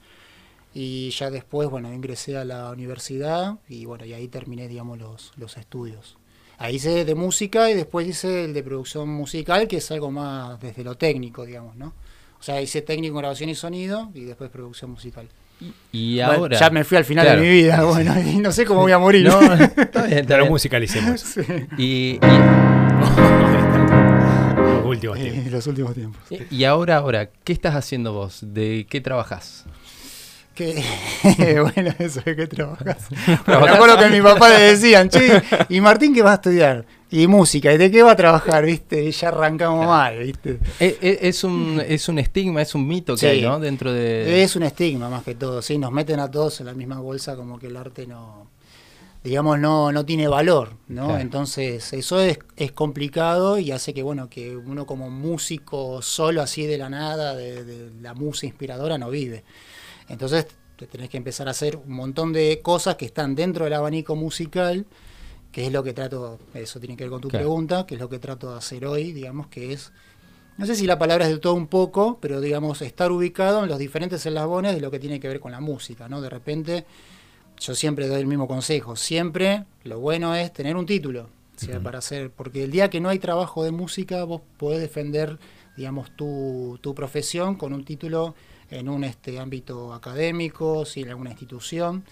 [0.73, 5.31] y ya después, bueno, ingresé a la universidad y bueno, y ahí terminé, digamos, los,
[5.37, 6.17] los estudios.
[6.57, 10.59] Ahí hice de música y después hice el de producción musical, que es algo más
[10.59, 11.93] desde lo técnico, digamos, ¿no?
[12.39, 15.27] O sea, hice técnico grabación y sonido y después producción musical.
[15.91, 16.59] Y Bueno, ahora.
[16.59, 17.41] ya me fui al final Claro.
[17.41, 19.27] de mi vida, bueno, y no sé cómo voy a morir.
[19.27, 20.51] No, está bien, está Pero bien.
[20.51, 21.23] musicalicemos.
[21.77, 22.31] Y, Los
[24.85, 25.45] últimos tiempos.
[25.45, 26.21] En los últimos tiempos.
[26.29, 28.39] y, y ahora, ahora, ¿qué estás haciendo vos?
[28.41, 29.65] ¿De qué trabajas?
[30.55, 30.83] Que,
[31.75, 33.07] bueno, eso de que trabajas.
[33.47, 36.85] Me acuerdo que mi papá le decían, che, ¿y Martín qué va a estudiar?
[37.13, 38.65] Y música, ¿y de qué va a trabajar?
[38.65, 39.03] ¿Viste?
[39.03, 40.59] Y ya arrancamos mal, ¿viste?
[40.79, 43.25] Es, es- es un, es un estigma, es un mito que Sí.
[43.25, 43.59] hay, ¿no?
[43.59, 44.41] Dentro de.
[44.43, 47.35] Es un estigma más que todo, sí, nos meten a todos en la misma bolsa
[47.35, 48.47] como que el arte no,
[49.25, 51.07] digamos, no, no tiene valor, ¿no?
[51.07, 51.19] Claro.
[51.21, 56.65] Entonces, eso es, es complicado y hace que, bueno, que uno como músico solo así
[56.65, 59.43] de la nada, de, de la musa inspiradora, no vive.
[60.07, 60.47] Entonces,
[60.77, 64.15] te tenés que empezar a hacer un montón de cosas que están dentro del abanico
[64.15, 64.85] musical,
[65.51, 67.43] que es lo que trato, eso tiene que ver con tu Claro.
[67.45, 69.91] pregunta, que es lo que trato de hacer hoy, digamos, que es
[70.57, 73.69] no sé si la palabra es de todo un poco, pero digamos, estar ubicado en
[73.69, 76.21] los diferentes eslabones de lo que tiene que ver con la música, ¿no?
[76.21, 76.85] De repente,
[77.59, 81.99] yo siempre doy el mismo consejo, siempre lo bueno es tener un título, sea, para
[81.99, 85.39] hacer, porque el día que no hay trabajo de música, vos podés defender,
[85.77, 88.35] digamos, tu, tu profesión con un título
[88.69, 92.03] en un este ámbito académico, si en alguna institución.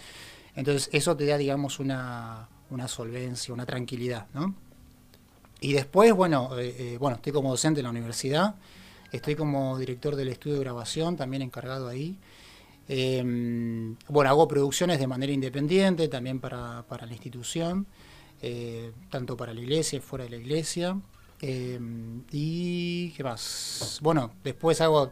[0.55, 4.55] Entonces, eso te da, digamos, una, una solvencia, una tranquilidad, ¿no?
[5.61, 8.55] Y después, bueno, eh, eh, bueno, estoy como docente en la universidad,
[9.11, 12.17] estoy como director del estudio de grabación, también encargado ahí.
[12.91, 13.21] Eh,
[14.07, 17.85] bueno, hago producciones de manera independiente, también para, para la institución,
[18.41, 20.99] eh, tanto para la iglesia y fuera de la iglesia.
[21.41, 21.79] Eh,
[22.31, 23.99] y, ¿qué más?
[24.01, 25.11] Bueno, después hago,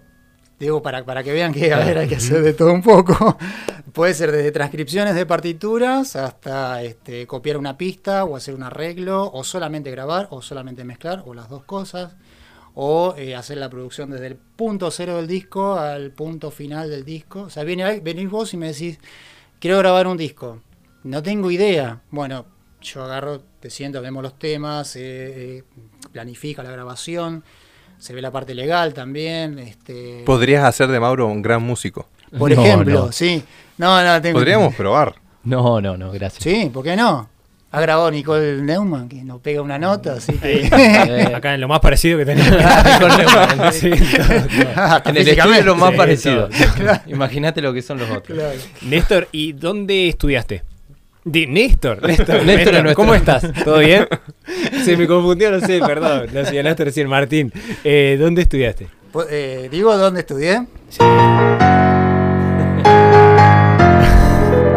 [0.59, 3.37] digo, para, para que vean que a ver, hay que hacer de todo un poco.
[3.93, 9.31] Puede ser desde transcripciones de partituras hasta este, copiar una pista o hacer un arreglo,
[9.31, 12.15] o solamente grabar, o solamente mezclar, o las dos cosas,
[12.75, 17.03] o eh, hacer la producción desde el punto cero del disco al punto final del
[17.05, 17.43] disco.
[17.43, 18.99] O sea, viene, venís vos y me decís,
[19.59, 20.61] quiero grabar un disco,
[21.03, 22.01] no tengo idea.
[22.11, 22.45] Bueno,
[22.81, 25.63] yo agarro, te siento, vemos los temas, eh, eh,
[26.11, 27.43] planifica la grabación,
[27.99, 29.59] se ve la parte legal también.
[29.59, 32.07] Este, Podrías hacer de Mauro un gran músico.
[32.37, 33.11] por No, ejemplo, no.
[33.11, 33.43] sí.
[33.77, 34.37] No, no, tengo.
[34.39, 35.15] Podríamos probar.
[35.43, 36.43] No, no, no, gracias.
[36.43, 37.29] Sí, ¿por qué no?
[37.69, 40.67] Ha grabado Nicole Neumann, que nos pega una nota, así que.
[40.71, 42.49] Eh, Acá en lo más parecido que tenemos.
[42.99, 46.49] Con Neumann, Sí, en el estudio es lo más Sí, parecido.
[46.75, 47.01] Claro.
[47.07, 48.37] Imagínate lo que son los otros.
[48.37, 48.57] Claro.
[48.83, 50.63] Néstor, ¿y dónde estudiaste?
[51.25, 52.95] Di- Néstor, Néstor, Néstor nuestro.
[52.95, 53.45] ¿cómo estás?
[53.65, 54.07] ¿Todo bien?
[54.85, 56.27] Se me confundió, no sé, perdón.
[56.33, 57.51] Lo señalaste recién, Martín.
[57.83, 58.87] Eh, ¿Dónde estudiaste?
[59.11, 60.65] Pues, eh, Digo, ¿dónde estudié?
[60.89, 60.99] Sí.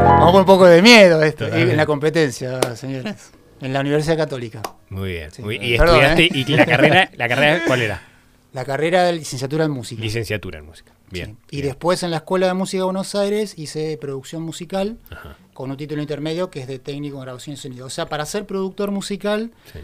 [0.07, 1.45] Vamos con un poco de miedo esto.
[1.45, 1.71] Totalmente.
[1.73, 3.31] En la competencia, señores.
[3.61, 4.61] En la Universidad Católica.
[4.89, 5.31] Muy bien.
[5.31, 5.43] Sí.
[5.43, 6.45] muy- y Perdón, estudiaste, ¿eh?
[6.47, 8.03] ¿y la carrera, la carrera cuál era?
[8.53, 10.01] La carrera de licenciatura en música.
[10.03, 10.93] Licenciatura en música.
[11.11, 11.37] Bien.
[11.49, 11.57] Sí.
[11.57, 11.67] Y bien.
[11.69, 15.77] después en la Escuela de Música de Buenos Aires hice producción musical Ajá, con un
[15.77, 17.85] título intermedio que es de técnico en grabación y sonido.
[17.85, 19.81] O sea, para ser productor musical sí.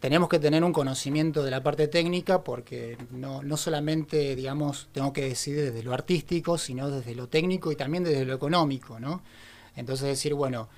[0.00, 5.12] tenemos que tener un conocimiento de la parte técnica porque no, no solamente, digamos, tengo
[5.12, 9.20] que decidir desde lo artístico, sino desde lo técnico y también desde lo económico, ¿no?
[9.76, 10.70] Entonces decir, bueno,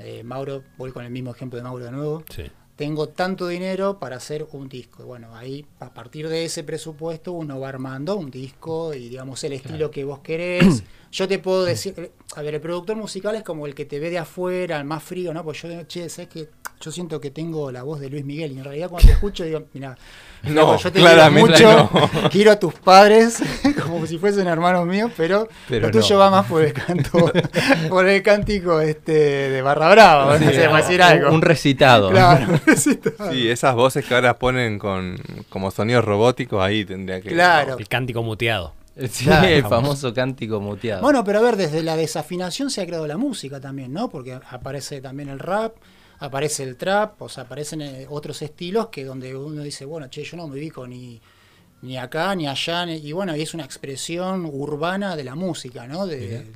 [0.00, 2.44] eh, Mauro, voy con el mismo ejemplo de Mauro de nuevo, sí.
[2.76, 5.02] Tengo tanto dinero para hacer un disco.
[5.02, 9.42] Y bueno, ahí a partir de ese presupuesto uno va armando un disco y digamos
[9.44, 10.82] el estilo que vos querés.
[11.10, 13.98] Yo te puedo decir, eh, a ver, el productor musical es como el que te
[13.98, 15.42] ve de afuera, el más frío, ¿no?
[15.42, 16.48] Pues yo che, ¿sabes qué?
[16.80, 19.44] Yo siento que tengo la voz de Luis Miguel y en realidad cuando te escucho
[19.44, 19.96] digo, mira,
[20.42, 21.30] No, yo te quiero no.
[21.30, 21.90] mucho,
[22.30, 23.42] quiero a tus padres
[23.82, 26.20] como si fuesen hermanos míos, pero, Pero lo tuyo no.
[26.20, 27.32] va más por el canto,
[27.88, 31.32] por el cántico este de Barra Brava, no sé, para decir algo.
[31.32, 32.10] Un recitado.
[32.10, 33.32] Claro, un recitado.
[33.32, 35.16] Sí, esas voces que ahora ponen con
[35.48, 37.30] como sonidos robóticos, ahí tendría que...
[37.30, 37.76] Claro.
[37.78, 38.74] El cántico muteado.
[39.10, 39.46] Sí, Claro.
[39.48, 41.02] el famoso cántico muteado.
[41.02, 44.08] Bueno, pero a ver, desde la desafinación se ha creado la música también, ¿no?
[44.10, 45.74] Porque aparece también el rap,
[46.18, 50.24] aparece el trap, o sea, aparecen eh, otros estilos que donde uno dice, bueno, che,
[50.24, 51.20] yo no me ubico ni,
[51.82, 55.86] ni acá ni allá, ni- y bueno, y es una expresión urbana de la música,
[55.86, 56.06] ¿no?
[56.06, 56.46] De,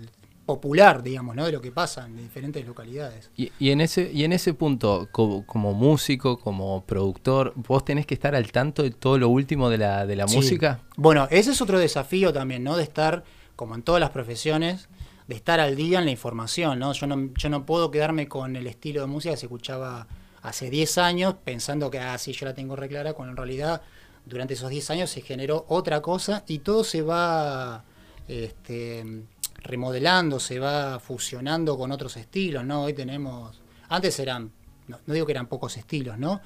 [0.47, 1.47] popular, digamos, ¿no?
[1.47, 3.31] De lo que pasa en diferentes localidades.
[3.37, 8.05] Y, y en ese y en ese punto, co- como, músico, como productor, vos tenés
[8.05, 10.35] que estar al tanto de todo lo último de la, de la Sí.
[10.37, 10.81] música.
[10.97, 12.77] Bueno, ese es otro desafío también, ¿no?
[12.77, 13.23] De estar,
[13.55, 14.89] como en todas las profesiones,
[15.31, 16.93] de estar al día en la información, ¿no?
[16.93, 20.09] Yo no, yo no puedo quedarme con el estilo de música que se escuchaba
[20.43, 23.81] hace 10 años pensando que, ah, sí, yo la tengo reclara, cuando en realidad
[24.27, 27.85] durante esos 10 años se generó otra cosa y todo se va
[28.27, 29.23] este,
[29.63, 32.83] remodelando, se va fusionando con otros estilos, ¿no?
[32.83, 34.51] Hoy tenemos, antes eran,
[34.89, 36.41] no, no digo que eran pocos estilos, ¿no?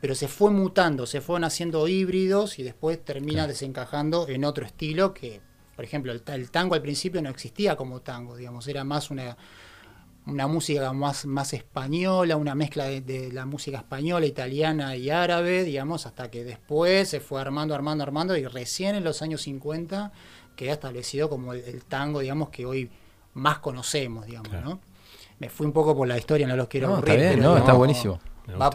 [0.00, 5.14] pero se fue mutando, se fueron haciendo híbridos y después termina desencajando en otro estilo
[5.14, 5.40] que,
[5.82, 9.36] por ejemplo, el, el tango al principio no existía como tango, digamos, era más una,
[10.26, 15.64] una música más, más española, una mezcla de, de la música española, italiana y árabe,
[15.64, 20.12] digamos, hasta que después se fue armando, armando, armando y recién en los años 50
[20.54, 22.88] queda establecido como el, el tango, digamos, que hoy
[23.34, 24.78] más conocemos, digamos, ¿no?
[25.40, 27.50] Me fui un poco por la historia, no los quiero No, aburrir, está bien, pero
[27.54, 28.20] no, está buenísimo.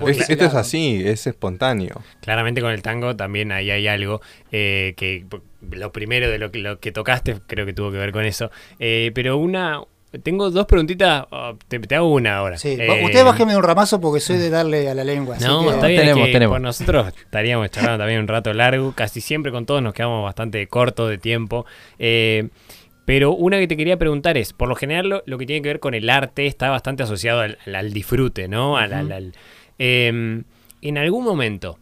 [0.08, 2.02] Es- esto es así, es espontáneo.
[2.22, 5.26] Claramente con el tango también ahí hay algo eh, que
[5.72, 8.50] lo primero de lo que, lo que tocaste creo que tuvo que ver con eso.
[8.80, 9.82] Eh, pero una,
[10.24, 12.58] tengo dos preguntitas, oh, te, te hago una ahora.
[12.58, 15.36] Sí, Eh, usted bájeme de un ramazo porque soy de darle a la lengua.
[15.36, 16.54] así No, que- está bien, Tenemos, que tenemos.
[16.56, 18.94] por nosotros estaríamos charlando también un rato largo.
[18.94, 21.66] Casi siempre con todos nos quedamos bastante cortos de tiempo.
[22.00, 22.48] Eh,
[23.06, 25.70] pero una que te quería preguntar es, por lo general lo, lo que tiene que
[25.70, 28.76] ver con el arte está bastante asociado al, al- al disfrute, ¿no?
[28.78, 29.34] Al, al- al-
[29.80, 30.44] eh,
[30.82, 31.80] en algún momento,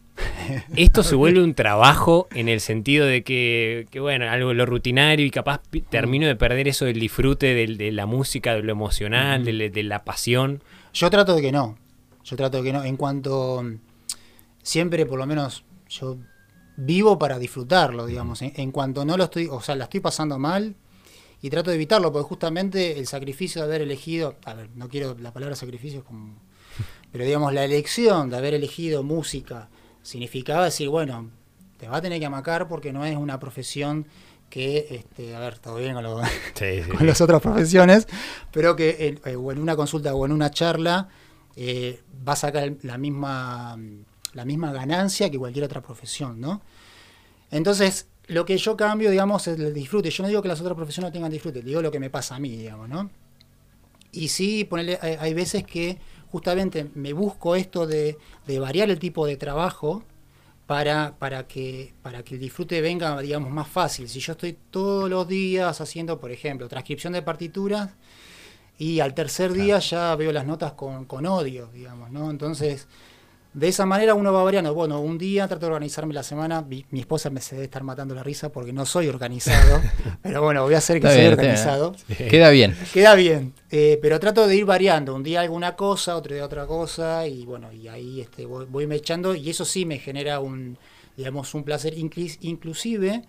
[0.76, 5.26] esto se vuelve un trabajo en el sentido de que, que, bueno, algo lo rutinario
[5.26, 9.44] y capaz termino de perder eso del disfrute del- de, la música, de lo emocional,
[9.44, 10.62] de, de la pasión.
[10.94, 11.76] Yo trato de que no.
[12.24, 12.82] Yo trato de que no.
[12.84, 13.62] En cuanto.
[14.62, 16.16] Siempre, por lo menos, yo
[16.76, 18.42] vivo para disfrutarlo, digamos.
[18.42, 19.46] En, en cuanto no lo estoy.
[19.50, 20.74] O sea, la estoy pasando mal.
[21.42, 24.36] Y trato de evitarlo, porque justamente el sacrificio de haber elegido.
[24.44, 26.34] A ver, no quiero la palabra sacrificio como.
[27.16, 29.70] Pero digamos, la elección de haber elegido música
[30.02, 31.30] significaba decir, bueno,
[31.78, 34.06] te va a tener que amacar porque no es una profesión
[34.50, 34.86] que.
[34.90, 36.30] Este, a ver, todo bien con lo Sí,
[36.84, 38.06] sí, con las otras profesiones,
[38.52, 41.08] pero que en, eh, o en una consulta o en una charla
[41.56, 43.78] eh, va a sacar la misma,
[44.34, 46.60] la misma ganancia que cualquier otra profesión, ¿no?
[47.50, 50.10] Entonces, lo que yo cambio, digamos, es el disfrute.
[50.10, 52.36] Yo no digo que las otras profesiones no tengan disfrute, digo lo que me pasa
[52.36, 53.08] a mí, digamos, ¿no?
[54.12, 55.96] Y sí, ponele, hay, hay veces que
[56.36, 60.02] justamente me busco esto de, de variar el tipo de trabajo
[60.66, 64.06] para, para, que, para que el disfrute venga, digamos, más fácil.
[64.06, 67.92] Si yo estoy todos los días haciendo, por ejemplo, transcripción de partituras
[68.76, 72.30] y al tercer día ya veo las notas con, con odio, digamos, ¿no?
[72.30, 72.86] Entonces,
[73.56, 74.74] de esa manera uno va variando.
[74.74, 76.60] Bueno, un día trato de organizarme la semana.
[76.60, 79.80] Mi, mi esposa me se debe estar matando la risa porque no soy organizado.
[80.22, 81.96] pero bueno, voy a hacer que soy bien, organizado.
[82.18, 82.76] Queda bien.
[82.92, 85.14] Queda bien, eh, pero trato de ir variando.
[85.14, 88.86] Un día alguna cosa, otro día otra cosa, y bueno, y ahí este, voy, voy
[88.86, 90.76] mechando, y eso sí me genera un,
[91.16, 93.22] digamos, un placer, inclusive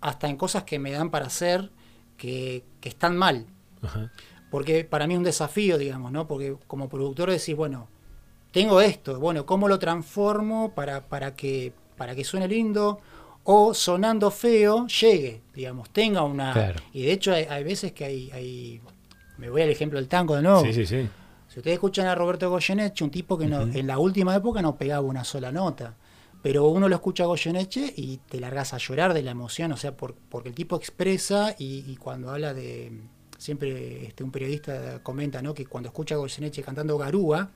[0.00, 1.70] hasta en cosas que me dan para hacer
[2.16, 3.44] que, que están mal.
[3.82, 4.10] Ajá.
[4.50, 6.26] Porque para mí es un desafío, digamos, ¿no?
[6.26, 7.88] Porque como productor decís, bueno,
[8.60, 13.00] tengo esto, bueno, ¿cómo lo transformo para, para, que, para que suene lindo?
[13.44, 16.52] O sonando feo, llegue, digamos, tenga una...
[16.52, 16.80] Claro.
[16.92, 18.80] Y de hecho hay, hay veces que hay, hay...
[19.38, 20.62] Me voy al ejemplo del tango de nuevo.
[20.62, 21.06] Sí, sí, sí.
[21.48, 24.76] Si ustedes escuchan a Roberto Goyeneche, un tipo que no, en la última época no
[24.76, 25.94] pegaba una sola nota.
[26.42, 29.76] Pero uno lo escucha a Goyeneche y te largas a llorar de la emoción, o
[29.76, 32.92] sea, por- porque el tipo expresa y, y cuando habla de.
[33.38, 35.52] Siempre este, un periodista comenta ¿no?
[35.52, 37.50] que cuando escucha a Goyeneche cantando Garúa,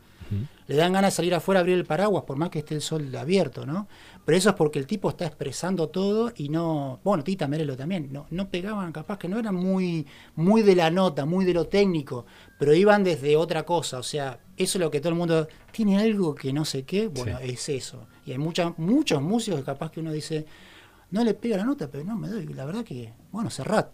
[0.67, 2.81] le dan ganas de salir afuera a abrir el paraguas, por más que esté el
[2.81, 3.89] sol abierto, ¿no?
[4.25, 7.01] Pero eso es porque el tipo está expresando todo y no.
[7.03, 10.07] Bueno, Tita Merelo también, no, no pegaban, capaz que no eran muy,
[10.37, 12.27] muy de la nota, muy de lo técnico,
[12.59, 13.99] pero iban desde otra cosa.
[13.99, 15.49] O sea, eso es lo que todo el mundo.
[15.73, 18.07] Tiene algo que no sé qué, bueno, es eso.
[18.25, 20.47] Y hay mucha, muchos músicos que capaz que uno dice,
[21.11, 22.47] no le pega la nota, pero no me doy.
[22.47, 23.93] La verdad que, bueno, Serrat,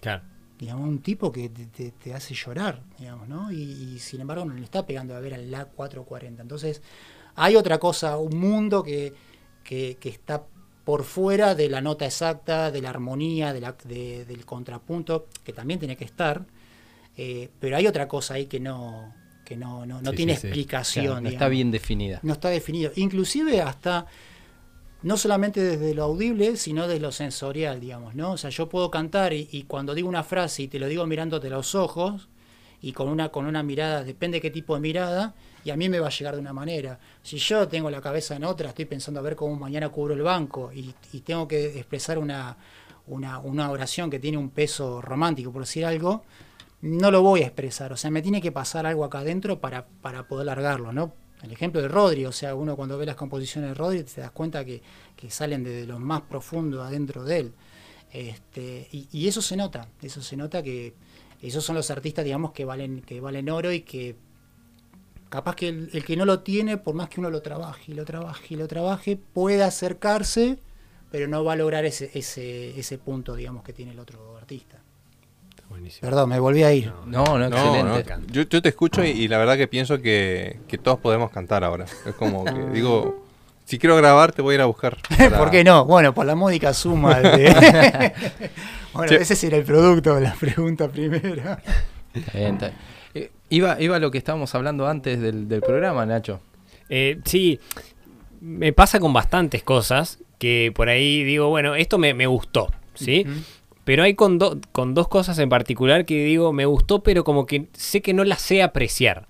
[0.00, 0.22] Claro.
[0.58, 3.52] Digamos, un tipo que te, te- te hace llorar, digamos, ¿no?
[3.52, 6.42] Y, y sin embargo no le está pegando a ver al La 440.
[6.42, 6.82] Entonces,
[7.34, 9.12] hay otra cosa, un mundo que,
[9.64, 10.44] que, que está
[10.84, 15.52] por fuera de la nota exacta, de la armonía, de la, de- del contrapunto, que
[15.52, 16.46] también tiene que estar,
[17.16, 20.40] eh, pero hay otra cosa ahí que no, que no, no, no Sí, tiene sí,
[20.42, 20.46] sí.
[20.48, 21.22] explicación.
[21.24, 22.20] No está bien definida.
[22.22, 22.92] no está definido.
[22.96, 24.06] Inclusive hasta,
[25.06, 28.32] no solamente desde lo audible, sino desde lo sensorial, digamos, ¿no?
[28.32, 31.48] O sea, yo puedo cantar y, cuando digo una frase y te lo digo mirándote
[31.48, 32.28] los ojos
[32.82, 36.00] y con una, con una mirada, depende qué tipo de mirada, y a mí me
[36.00, 36.98] va a llegar de una manera.
[37.22, 40.22] Si yo tengo la cabeza en otra, estoy pensando a ver cómo mañana cubro el
[40.22, 42.56] banco y, y tengo que expresar una,
[43.06, 46.24] una, una oración que tiene un peso romántico, por decir algo,
[46.80, 47.92] no lo voy a expresar.
[47.92, 51.12] O sea, me tiene que pasar algo acá adentro para, para poder largarlo, ¿no?
[51.46, 54.32] El ejemplo de Rodri, o sea, uno cuando ve las composiciones de Rodri te das
[54.32, 54.82] cuenta que,
[55.28, 57.52] salen desde lo más profundo adentro de él.
[58.12, 60.94] Este, y, eso se nota, eso se nota que
[61.40, 64.16] esos son los artistas, digamos, que valen, que valen oro y que
[65.28, 67.94] capaz que el, el que no lo tiene, por más que uno lo trabaje y
[67.94, 70.58] lo trabaje y lo trabaje, puede acercarse,
[71.12, 74.82] pero no va a lograr ese, ese, ese punto, digamos, que tiene el otro artista.
[75.68, 76.08] Buenísimo.
[76.08, 76.92] Perdón, me volví a ir.
[77.06, 78.16] No, no, No, excelente.
[78.16, 81.30] no, Yo, yo te escucho y, y la verdad que pienso que, que todos podemos
[81.30, 81.84] cantar ahora.
[82.06, 83.24] Es como que digo,
[83.64, 84.96] si quiero grabar te voy a ir a buscar.
[85.18, 85.84] para- ¿Por qué no?
[85.84, 88.12] Bueno, por la módica suma de...
[88.92, 89.22] bueno, Che.
[89.22, 91.60] ese será el producto de la pregunta primera.
[92.14, 92.78] Está bien, está bien.
[93.14, 96.40] Eh, iba, iba a lo que estábamos hablando antes del, del programa, Nacho.
[96.88, 97.58] Eh, sí,
[98.40, 103.26] me pasa con bastantes cosas que por ahí digo, bueno, esto me, me gustó, ¿sí?
[103.86, 107.46] Pero hay con, do- con dos cosas en particular que digo, me gustó, pero como
[107.46, 109.28] que sé que no las sé apreciar.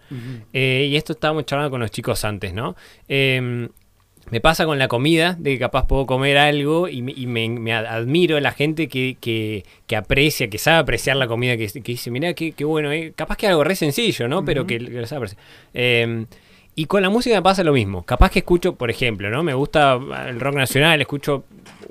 [0.52, 2.74] Eh, y esto estábamos charlando con los chicos antes, ¿no?
[3.06, 3.68] Eh,
[4.30, 7.48] me pasa con la comida, de que capaz puedo comer algo y me, y me-
[7.48, 11.56] me ad- admiro a la gente que, que- que aprecia, que sabe apreciar la comida,
[11.56, 13.12] que, que dice, mira qué, qué bueno, eh".
[13.14, 14.44] capaz que algo re sencillo, ¿no?
[14.44, 16.26] Pero que, que lo sabe apreciar.
[16.78, 18.04] Y con la música me pasa lo mismo.
[18.04, 19.42] Capaz que escucho, por ejemplo, ¿no?
[19.42, 19.98] Me gusta
[20.28, 21.44] el rock nacional, escucho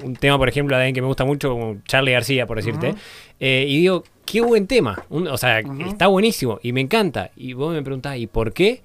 [0.03, 2.93] un tema, por ejemplo, de alguien que me gusta mucho, como Charlie García, por decirte.
[3.39, 5.03] eh, y digo, qué buen tema.
[5.09, 7.31] Un- o sea, está buenísimo y me encanta.
[7.35, 8.83] Y vos me preguntás, ¿y por qué?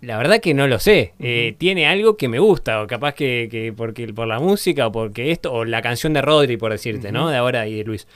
[0.00, 1.12] La verdad que no lo sé.
[1.20, 4.92] Eh, tiene algo que me gusta, o capaz que, que porque por la música, o
[4.92, 7.28] porque esto, o la canción de Rodri, por decirte, ¿no?
[7.30, 8.08] De ahora y de Luis.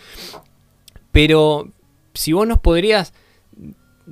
[1.13, 1.69] Pero
[2.15, 3.15] si vos nos podrías,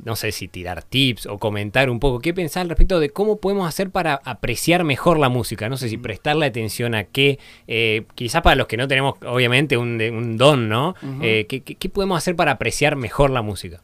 [0.02, 3.38] no sé si tirar tips o comentar un poco, qué pensar al respecto de cómo
[3.40, 5.68] podemos hacer para apreciar mejor la música.
[5.68, 7.38] No sé si prestarle atención a qué,
[7.68, 10.94] eh, quizás para los que no tenemos, obviamente, un, un don, ¿no?
[11.22, 13.82] Eh, ¿qué, qué- qué podemos hacer para apreciar mejor la música?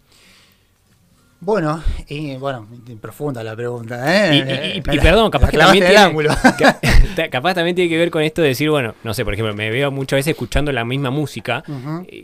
[1.43, 2.69] Bueno, y, bueno,
[3.01, 4.37] profunda la pregunta, ¿eh?
[4.37, 6.31] Y, y- perdón, capaz que también tiene, ángulo.
[7.17, 9.55] ca- capaz también tiene que ver con esto de decir, bueno, no sé, por ejemplo,
[9.55, 11.65] me veo muchas veces escuchando la misma música,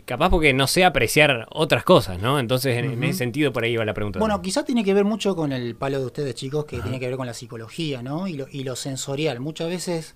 [0.05, 2.39] capaz porque no sé apreciar otras cosas, ¿no?
[2.39, 4.19] Entonces, en, en ese sentido, por ahí va la pregunta.
[4.19, 7.07] Bueno, quizás tiene que ver mucho con el palo de ustedes, chicos, que tiene que
[7.07, 8.27] ver con la psicología, ¿no?
[8.27, 9.39] Y lo, y lo sensorial.
[9.39, 10.15] Muchas veces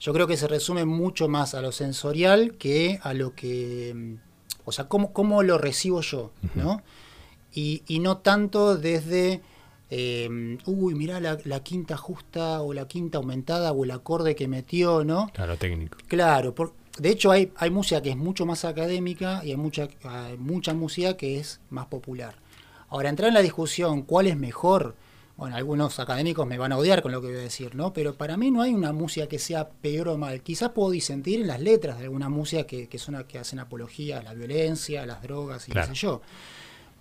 [0.00, 3.92] yo creo que se resume mucho más a lo sensorial que a lo que.
[3.94, 4.14] mm,
[4.64, 6.82] O sea, cómo, cómo lo recibo yo, ¿no?
[7.54, 9.40] Y, y no tanto desde.
[9.90, 14.48] eh, uy, mirá la, la quinta justa o la quinta aumentada o el acorde que
[14.48, 15.30] metió, ¿no?
[15.32, 15.96] Claro, técnico.
[16.08, 19.88] Claro, por- de hecho hay, hay música que es mucho más académica y hay mucha,
[20.04, 22.34] hay mucha música que es más popular.
[22.88, 24.94] Ahora, entrar en la discusión cuál es mejor,
[25.36, 27.92] bueno, algunos académicos me van a odiar con lo que voy a decir, ¿no?
[27.92, 30.40] Pero para mí no hay una música que sea peor o mal.
[30.42, 34.20] Quizás puedo disentir en las letras de alguna música que, que, son, que hacen apología
[34.20, 35.88] a la violencia, a las drogas y Claro.
[35.88, 36.22] qué sé yo.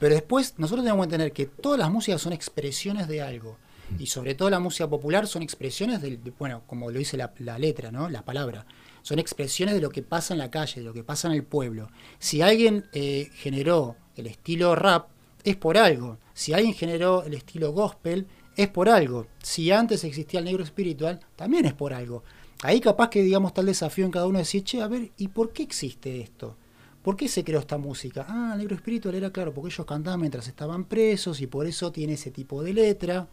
[0.03, 3.55] Pero después nosotros tenemos que entender que todas las músicas son expresiones de algo.
[3.97, 7.31] Y sobre todo la música popular son expresiones del, de- bueno, como lo dice la,
[7.57, 8.09] letra, ¿no?
[8.09, 8.65] La palabra.
[9.01, 11.45] Son expresiones de lo que pasa en la calle, de lo que pasa en el
[11.45, 11.89] pueblo.
[12.19, 15.07] Si alguien eh, generó el estilo rap,
[15.45, 16.17] es por algo.
[16.33, 18.27] Si alguien generó el estilo gospel,
[18.57, 19.27] es por algo.
[19.41, 22.25] Si antes existía el negro espiritual, también es por algo.
[22.61, 25.29] Ahí capaz que digamos el desafío en cada uno de decir, che, a ver, ¿y
[25.29, 26.57] por qué existe esto?
[27.03, 28.25] ¿Por qué se creó esta música?
[28.29, 32.13] Ah, negro espiritual era claro, porque ellos cantaban mientras estaban presos y por eso tiene
[32.13, 33.27] ese tipo de letra.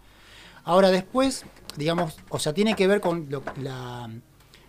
[0.64, 1.44] Ahora después,
[1.76, 4.10] digamos, o sea, tiene que ver con lo- la,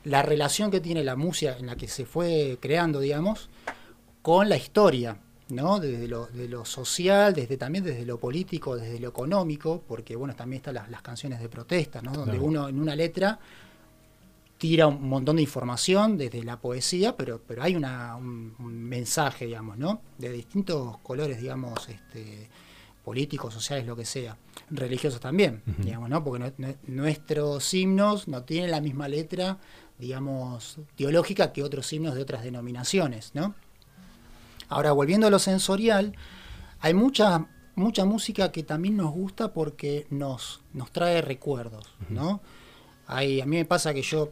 [0.04, 3.50] la relación que tiene la música en la que se fue creando, digamos,
[4.22, 5.18] con la historia,
[5.50, 5.80] ¿no?
[5.80, 10.36] Desde lo, de lo social, desde también desde lo político, desde lo económico, porque bueno,
[10.36, 12.12] también están las, las canciones de protesta, ¿no?
[12.14, 12.46] Donde Claro.
[12.46, 13.40] uno en una letra
[14.62, 19.48] tira un montón de información desde la poesía, pero, pero hay una, un, un mensaje,
[19.48, 20.04] digamos, ¿no?
[20.20, 22.48] De distintos colores, digamos, este,
[23.04, 24.38] políticos, sociales, lo que sea,
[24.70, 26.24] religiosos también, digamos, ¿no?
[26.24, 29.58] Porque no- no- nuestros himnos no tienen la misma letra,
[29.98, 33.56] digamos, teológica que otros himnos de otras denominaciones, ¿no?
[34.70, 36.16] Ahora, volviendo a lo sensorial,
[36.82, 42.42] hay mucha, mucha música que también nos gusta porque nos, nos trae recuerdos, ¿no?
[43.08, 44.32] Hay, a mí me pasa que yo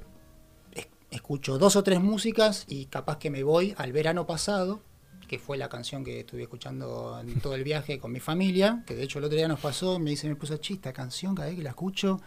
[1.12, 4.82] escucho dos o tres músicas y capaz que me voy al verano pasado,
[5.28, 8.96] que fue la canción que estuve escuchando en todo el viaje con mi familia, que
[8.96, 11.48] de hecho el otro día nos pasó, me dice, me puso, "Che, esta canción cada
[11.48, 12.22] vez que la escucho,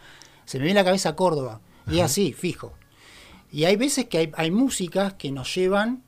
[0.45, 1.61] se me viene a la cabeza Córdoba.
[1.89, 2.73] Y es así, fijo.
[3.51, 6.03] Y hay veces que hay, hay músicas que nos llevan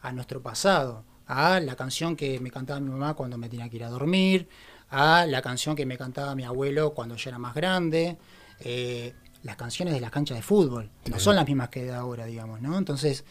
[0.00, 3.76] a nuestro pasado, a la canción que me cantaba mi mamá cuando me tenía que
[3.76, 4.48] ir a dormir,
[4.90, 8.18] a la canción que me cantaba mi abuelo cuando yo era más grande,
[8.60, 9.14] eh,
[9.46, 12.60] las canciones de la cancha de fútbol, no son las mismas que de ahora, digamos,
[12.60, 12.76] ¿no?
[12.76, 13.24] Entonces,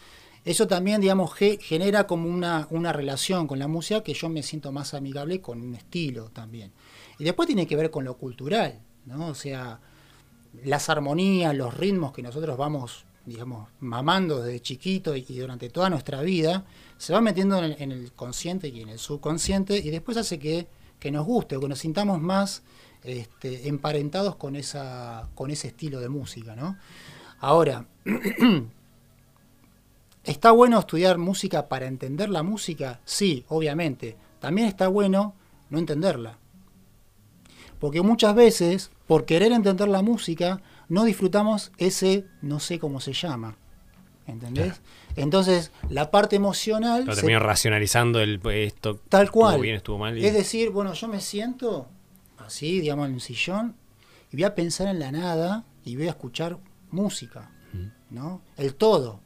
[0.44, 4.42] eso también, digamos, ge- genera como una, una relación con la música que yo me
[4.44, 6.72] siento más amigable con un estilo también.
[7.20, 9.28] Y después tiene que ver con lo cultural, ¿no?
[9.28, 9.80] O sea,
[10.64, 15.90] las armonías, los ritmos que nosotros vamos, digamos, mamando desde chiquito y, y durante toda
[15.90, 16.66] nuestra vida,
[16.98, 20.38] se van metiendo en el, en el consciente y en el subconsciente y después hace
[20.40, 20.68] que,
[21.00, 22.62] que nos guste o que nos sintamos más
[23.06, 26.78] este, emparentados con, esa, con ese estilo de música, ¿no?
[27.40, 27.86] Ahora,
[30.24, 33.00] ¿Está bueno estudiar música para entender la música?
[33.06, 34.18] Sí, obviamente.
[34.40, 35.36] También está bueno
[35.70, 36.38] no entenderla.
[37.80, 43.14] Porque muchas veces, por querer entender la música, no disfrutamos ese no sé cómo se
[43.14, 43.58] llama.
[44.26, 44.82] ¿Entendés?
[45.16, 47.06] Entonces, la parte emocional...
[47.06, 49.00] Lo se- termino racionalizando el esto.
[49.10, 49.52] Tal cual.
[49.52, 50.18] Estuvo bien, estuvo mal.
[50.18, 51.88] y- Es decir, bueno, yo me siento
[52.46, 53.76] así, digamos, en un sillón
[54.32, 56.58] y voy a pensar en la nada y voy a escuchar
[56.92, 57.52] música,
[58.10, 58.42] ¿no?
[58.58, 59.20] El todo.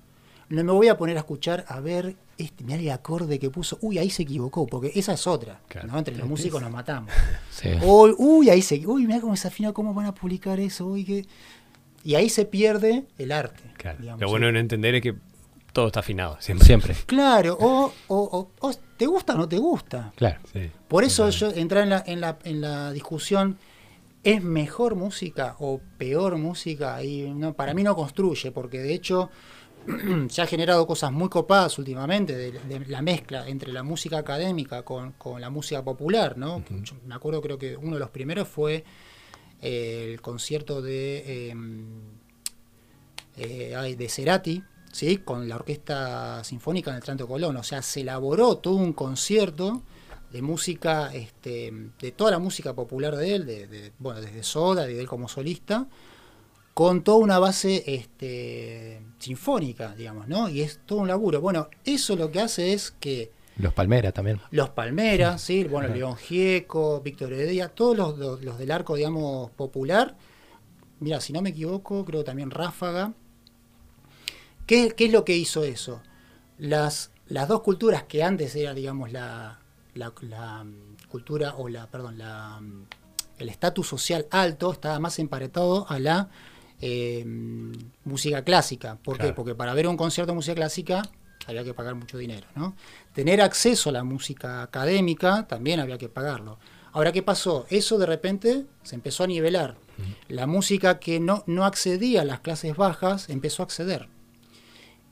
[0.50, 3.78] No me voy a poner a escuchar, a ver, este, mirá el acorde que puso,
[3.82, 5.88] uy, ahí se equivocó, porque esa es otra, Claro.
[5.90, 5.98] ¿no?
[6.00, 7.12] Entre los músicos nos matamos.
[7.52, 7.70] Sí.
[7.84, 11.04] Uy, uy, ahí se, uy, mirá cómo se afina, cómo van a publicar eso, uy,
[11.04, 11.26] que...
[12.06, 13.64] Y ahí se pierde el arte.
[13.78, 13.98] Claro.
[14.00, 15.16] digamos, Lo bueno de no entender es que
[15.74, 16.38] todo está afinado.
[16.40, 16.66] Siempre.
[16.66, 16.96] Siempre.
[17.06, 20.12] Claro, o, o, o- o te gusta o no te gusta.
[20.16, 20.40] Claro.
[20.52, 20.70] Sí.
[20.88, 23.58] Por eso yo entrar en la, en la, en la discusión,
[24.24, 27.02] ¿es mejor música o peor música?
[27.04, 29.30] Y no, para mí no construye, porque de hecho
[30.30, 34.84] se ha generado cosas muy copadas últimamente, de, de la mezcla entre la música académica
[34.84, 36.64] con, con la música popular, ¿no?
[36.84, 38.84] Yo me acuerdo, creo que uno de los primeros fue
[39.62, 41.56] eh, el concierto de, eh,
[43.38, 45.18] eh, de Cerati, ¿sí?
[45.18, 47.58] con la Orquesta Sinfónica en el Tranto Colón.
[47.58, 49.82] O sea, se elaboró todo un concierto
[50.32, 54.86] de música, este, de toda la música popular de él, de, de- bueno, desde Soda,
[54.86, 55.88] de él como solista,
[56.74, 60.48] con toda una base este, sinfónica, digamos, ¿no?
[60.50, 61.42] Y es todo un laburo.
[61.42, 64.40] Bueno, eso lo que hace es que Los Palmeras también.
[64.52, 65.64] los Palmeras, ¿sí?
[65.66, 70.16] bueno, León Gieco, Víctor Heredia, todos los, los- los del arco, digamos, popular.
[71.00, 73.14] Mira, si no me equivoco, creo también Ráfaga.
[74.70, 76.02] ¿Qué, qué es lo que hizo eso?
[76.60, 79.60] Las, las dos culturas que antes era, digamos, la,
[79.96, 82.84] la- la, mm, cultura o la, perdón, la, mm,
[83.40, 86.30] el estatus social alto estaba más emparetado a la
[86.82, 87.26] eh,
[88.06, 88.98] música clásica.
[89.04, 89.34] ¿Por qué?
[89.34, 91.02] Porque para ver un concierto de música clásica
[91.48, 92.76] había que pagar mucho dinero, ¿no?
[93.14, 96.60] Tener acceso a la música académica también había que pagarlo.
[96.92, 97.66] Ahora, ¿qué pasó?
[97.70, 99.78] Eso de repente se empezó a nivelar.
[100.28, 104.08] La música que no, no accedía a las clases bajas empezó a acceder.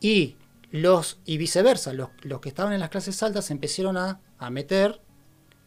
[0.01, 0.35] Y
[0.71, 4.49] los y viceversa, los, los que estaban en las clases altas se empezaron a, a
[4.49, 5.01] meter,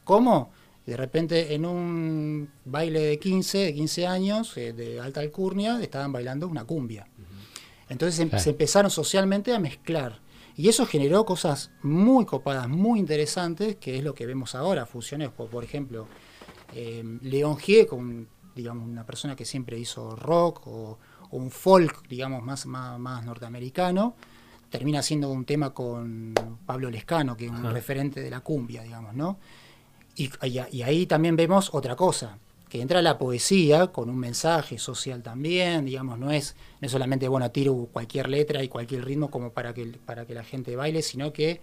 [0.04, 0.50] ¿cómo?
[0.86, 6.12] De repente en un baile de 15, de 15 años, eh, de alta alcurnia, estaban
[6.12, 7.06] bailando una cumbia.
[7.88, 8.42] Entonces em- Claro.
[8.44, 10.20] se empezaron socialmente a mezclar.
[10.56, 15.30] Y eso generó cosas muy copadas, muy interesantes, que es lo que vemos ahora, fusiones,
[15.30, 16.06] por, por ejemplo,
[16.74, 20.98] eh, León Gieco, un- digamos, una persona que siempre hizo rock o
[21.32, 24.14] un folk, digamos, más, más, más norteamericano,
[24.70, 26.34] termina haciendo un tema con
[26.66, 29.38] Pablo Lescano, que es un referente de la cumbia, digamos, ¿no?
[30.16, 34.78] Y, y- y ahí también vemos otra cosa, que entra la poesía con un mensaje
[34.78, 39.28] social también, digamos, no es, no es solamente, bueno, tiro cualquier letra y cualquier ritmo
[39.30, 41.60] como para que, para que la gente baile, sino que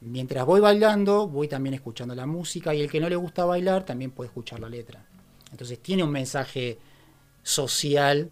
[0.00, 3.84] mientras voy bailando, voy también escuchando la música y el que no le gusta bailar
[3.84, 5.04] también puede escuchar la letra.
[5.50, 6.78] Entonces tiene un mensaje
[7.42, 8.30] social,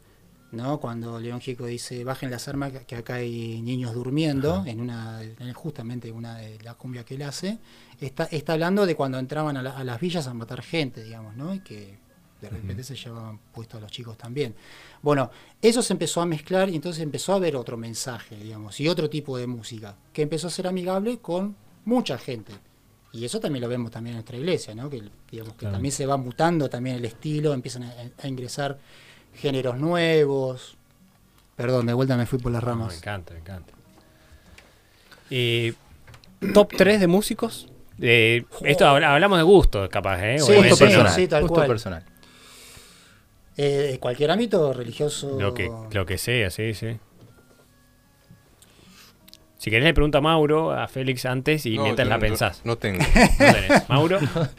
[0.56, 0.80] ¿no?
[0.80, 5.52] Cuando León Gieco dice, bajen las armas que- acá hay niños durmiendo, en una en
[5.52, 7.58] justamente una de las cumbias que él hace,
[8.00, 11.36] está, está hablando de cuando entraban a, la- a las villas a matar gente, digamos,
[11.36, 11.54] ¿no?
[11.54, 11.98] Y que
[12.40, 14.54] de repente se llevaban puestos a los chicos también.
[15.02, 15.30] Bueno,
[15.62, 19.08] eso se empezó a mezclar y entonces empezó a haber otro mensaje, digamos, y otro
[19.08, 22.52] tipo de música, que empezó a ser amigable con mucha gente.
[23.12, 24.90] Y eso también lo vemos también en nuestra iglesia, ¿no?
[24.90, 25.72] Que, digamos, que Claro.
[25.76, 28.78] también se va mutando también el estilo, empiezan a, a ingresar
[29.36, 30.76] géneros nuevos.
[31.56, 32.96] Perdón, de vuelta me fui por las No, me ramas.
[32.98, 33.72] encanta, me encanta.
[35.30, 35.72] Eh,
[36.52, 37.68] top 3 de músicos.
[38.00, 40.38] Eh, esto habla- hablamos de gusto, capaz, ¿eh?
[40.38, 41.12] Sí, Gusto personal.
[41.12, 41.66] sí, tal gusto cual.
[41.68, 42.04] personal.
[43.56, 45.40] Eh, de cualquier ámbito religioso.
[45.40, 46.98] Lo que, lo que sea, sí, sí.
[49.58, 52.60] Si querés le pregunto a Mauro, a Félix antes y No, mientras la no- pensás.
[52.64, 52.98] No tengo.
[53.38, 53.88] No tenés.
[53.88, 54.18] Mauro,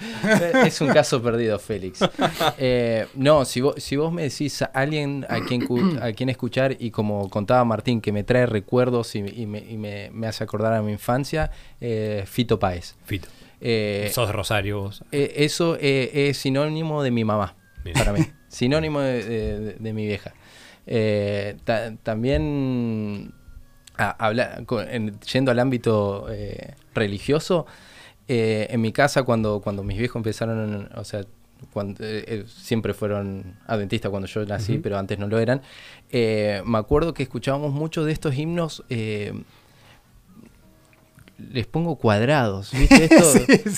[0.65, 1.99] es un caso perdido, Félix.
[2.57, 5.67] Eh, no, si vos, si vos me decís a alguien a quien,
[6.01, 9.77] a quien escuchar y como contaba Martín, que me trae recuerdos y, y me, y
[9.77, 12.95] me- me hace acordar a mi infancia, eh, Fito Páez.
[13.05, 13.27] Fito.
[13.61, 15.03] Eh, sos de Rosario vos.
[15.11, 17.95] eh, eso eh, es sinónimo de mi mamá, Bien.
[17.97, 18.19] para mí.
[18.47, 20.33] sinónimo de, de- de mi vieja.
[20.87, 23.33] Eh, ta- también
[23.97, 27.65] a- habla- con- en- yendo al ámbito eh, religioso,
[28.27, 31.23] eh, en mi casa cuando, cuando mis viejos empezaron, o sea,
[31.73, 35.61] cuando, eh, siempre fueron adventistas cuando yo nací, pero antes no lo eran,
[36.11, 38.83] me acuerdo que escuchábamos mucho de estos himnos.
[41.51, 43.05] les pongo cuadrados, ¿viste?
[43.11, 43.31] Esto,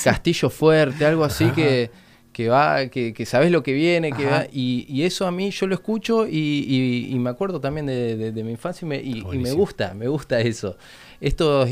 [0.03, 1.91] Castillo Fuerte, algo así que,
[2.39, 5.51] que va, que, que sabes lo que viene, que va, y, y eso a mí
[5.51, 8.87] yo lo escucho y, y- y me acuerdo también de, de- de mi infancia y
[8.87, 10.77] me, y- me gusta, me gusta eso.
[11.19, 11.69] Estos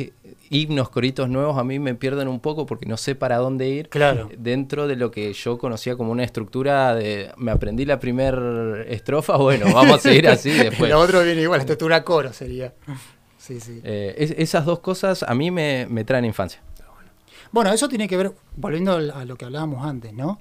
[0.50, 3.88] himnos, coritos nuevos a mí me pierden un poco porque no sé para dónde ir.
[3.88, 4.30] Claro.
[4.38, 9.38] Dentro de lo que yo conocía como una estructura de, me aprendí la primer estrofa,
[9.48, 10.92] bueno, vamos a seguir así después.
[10.92, 12.74] Lo otro viene igual, la estructura coro sería.
[13.38, 13.80] Sí, sí.
[13.86, 16.60] Eh, es- esas dos cosas a mí me, me traen infancia.
[17.52, 20.40] Bueno, eso tiene que ver, volviendo a lo que hablábamos antes, ¿no?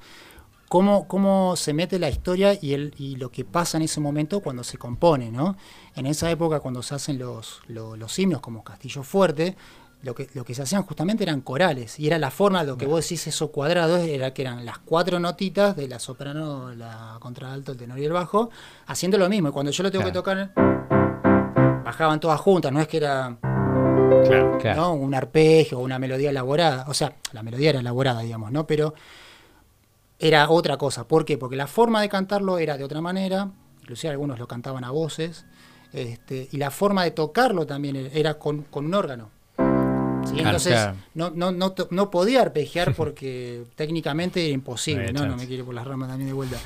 [0.68, 4.40] Cómo, cómo se mete la historia y, el, y lo que pasa en ese momento
[4.40, 5.56] cuando se compone, ¿no?
[5.94, 9.56] En esa época, cuando se hacen los, lo- los himnos como Castillo Fuerte,
[10.02, 11.98] lo que, lo que se hacían justamente eran corales.
[12.00, 15.20] Y era la forma, lo que vos decís, eso cuadrado, era que eran las cuatro
[15.20, 18.50] notitas de la soprano, la contralto, el tenor y el bajo,
[18.86, 19.48] haciendo lo mismo.
[19.48, 20.52] Y cuando yo lo tengo que tocar,
[21.84, 23.38] bajaban todas juntas, no es que era
[24.26, 24.58] Claro.
[24.58, 24.80] Claro.
[24.80, 24.94] ¿no?
[24.94, 26.84] Un arpegio o una melodía elaborada.
[26.88, 28.66] O sea, la melodía era elaborada, digamos, ¿no?
[28.66, 28.94] Pero
[30.18, 31.06] era otra cosa.
[31.06, 31.38] ¿Por qué?
[31.38, 33.50] Porque la forma de cantarlo era de otra manera.
[33.80, 35.44] Inclusive algunos lo cantaban a voces.
[35.92, 39.30] Este, y la forma de tocarlo también era con, con un órgano.
[40.36, 40.96] Entonces, claro.
[41.14, 45.12] No, no, no, no podía arpegiar porque técnicamente era imposible.
[45.12, 46.58] No No, me quiero por las ramas también de vuelta.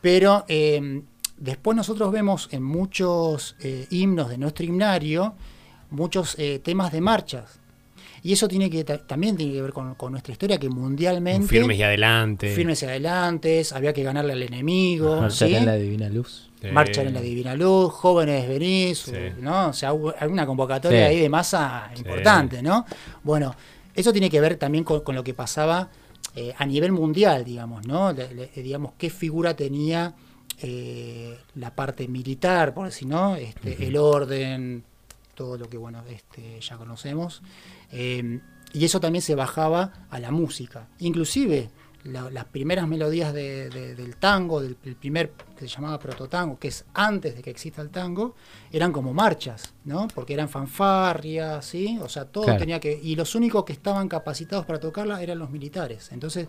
[0.00, 1.02] Pero eh,
[1.36, 5.34] después nosotros vemos en muchos eh, himnos de nuestro himnario
[5.90, 7.58] muchos eh, temas de marchas.
[8.22, 11.46] Y eso tiene que ta- también tiene que ver con, con nuestra historia, que mundialmente
[11.48, 12.54] Firmes y adelante.
[12.54, 15.54] firmes y adelantes, había que ganarle al enemigo, Marchar ¿sí?
[15.54, 16.50] en la divina luz.
[16.60, 16.68] Sí.
[16.70, 19.12] Marchar en la divina luz, jóvenes venís, Sí.
[19.40, 19.68] ¿no?
[19.68, 21.14] O sea, hubo alguna convocatoria Sí.
[21.14, 22.84] ahí de masa importante, ¿no?
[23.22, 23.54] Bueno,
[23.94, 25.88] eso tiene que ver también con, con lo que pasaba
[26.36, 28.12] eh, a nivel mundial, digamos, ¿no?
[28.12, 30.14] Le- le- digamos, qué figura tenía
[30.62, 33.34] eh, la parte militar, por decir, ¿no?
[33.36, 34.84] Este, El orden,
[35.40, 37.40] todo lo que, bueno, este, ya conocemos.
[37.92, 38.40] Eh,
[38.74, 40.88] y eso también se bajaba a la música.
[40.98, 41.70] Inclusive
[42.04, 46.58] la- las primeras melodías de- de- del tango, del el primer que se llamaba prototango,
[46.58, 48.34] que es antes de que exista el tango,
[48.70, 50.08] eran como marchas, ¿no?
[50.14, 51.98] Porque eran fanfarrias, ¿sí?
[52.02, 52.58] O sea, todo Claro.
[52.58, 53.00] tenía que...
[53.02, 56.10] Y los únicos que estaban capacitados para tocarla eran los militares.
[56.12, 56.48] Entonces,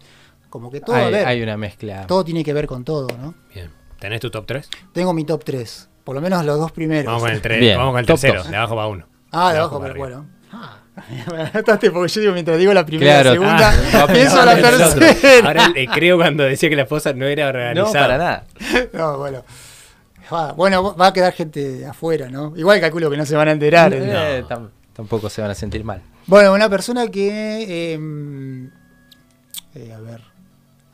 [0.49, 2.07] como que todo, a Hay, ver, hay una mezcla.
[2.07, 3.35] todo tiene que ver con todo, ¿no?
[3.53, 3.69] Bien.
[3.99, 4.69] ¿Tenés tu top 3?
[4.93, 7.05] Tengo mi top 3, por lo menos los dos primeros.
[7.05, 8.51] Vamos con el, tres- Bien, vamos con el top tercero, dos.
[8.51, 9.05] de abajo para uno.
[9.31, 10.29] Ah, de De abajo, abajo pero para bueno.
[10.53, 10.77] Ah,
[11.31, 13.31] me porque yo digo, mientras digo la primera, Claro.
[13.31, 15.47] segunda, Ah, pienso la tercera.
[15.47, 18.05] Ahora le creo cuando decía que la esposa no era no, organizada.
[18.07, 18.43] para nada.
[18.93, 19.43] No, bueno.
[20.55, 22.53] Bueno, va a quedar gente afuera, ¿no?
[22.55, 23.93] Igual calculo que no se van a enterar.
[23.93, 23.99] ¿eh?
[24.39, 26.01] Eh, tam- tampoco se van a sentir mal.
[26.25, 27.99] Bueno, una persona que, eh,
[29.75, 30.21] eh, a ver,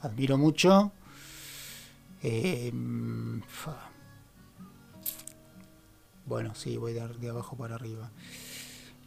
[0.01, 0.91] admiro mucho.
[2.24, 2.72] eh,
[3.47, 3.87] fa.
[6.28, 8.12] Bueno, sí, voy de, de abajo para arriba.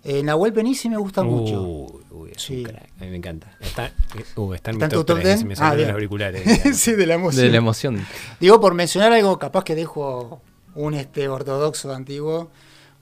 [0.03, 1.61] Eh, Nahuel Penisi me gusta mucho.
[1.63, 2.59] Uy, uy, es Sí.
[2.59, 2.91] un crack.
[2.99, 3.55] A mí me encanta.
[3.61, 3.93] Está,
[4.37, 5.39] uh, está en ¿Está mi top top 3, 10?
[5.41, 5.89] se me Ah, bien.
[5.89, 6.77] los auriculares.
[6.81, 7.43] sí, de la música.
[7.43, 8.05] De la emoción.
[8.41, 10.41] Digo, por mencionar algo, capaz que dejo
[10.75, 12.51] un este ortodoxo antiguo,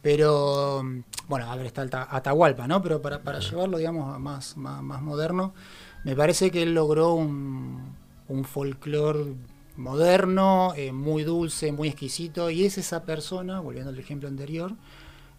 [0.03, 0.83] pero
[1.29, 2.83] bueno, a ver, está el Atahualpa, ¿no?
[2.83, 5.55] Pero para, para llevarlo, digamos, a más, más, más moderno,
[6.05, 7.95] me parece que él logró un,
[8.27, 9.35] un folclore
[9.79, 14.75] moderno, eh, muy dulce, muy exquisito, y es esa persona, volviendo al ejemplo anterior,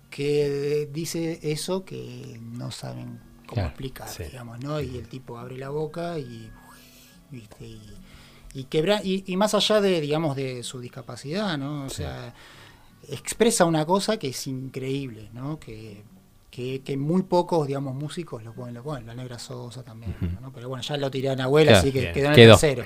[0.09, 4.23] que dice eso que no saben cómo Claro, explicar, sí.
[4.23, 4.81] digamos, ¿no?
[4.81, 6.49] Y el tipo abre la boca y,
[7.31, 7.67] ¿viste?
[7.67, 7.81] y,
[8.53, 11.85] y quebra y, y más allá de, digamos, de su discapacidad, ¿no?
[11.85, 12.33] O sea,
[13.07, 15.59] expresa una cosa que es increíble, ¿no?
[15.59, 16.03] Que,
[16.49, 20.51] que, que muy pocos, digamos, músicos lo pueden, lo pueden, la Negra Sosa también, ¿no?
[20.51, 22.13] Pero bueno, ya lo tiré a Nahuel, Claro, así que bien.
[22.13, 22.85] quedó en el tercero.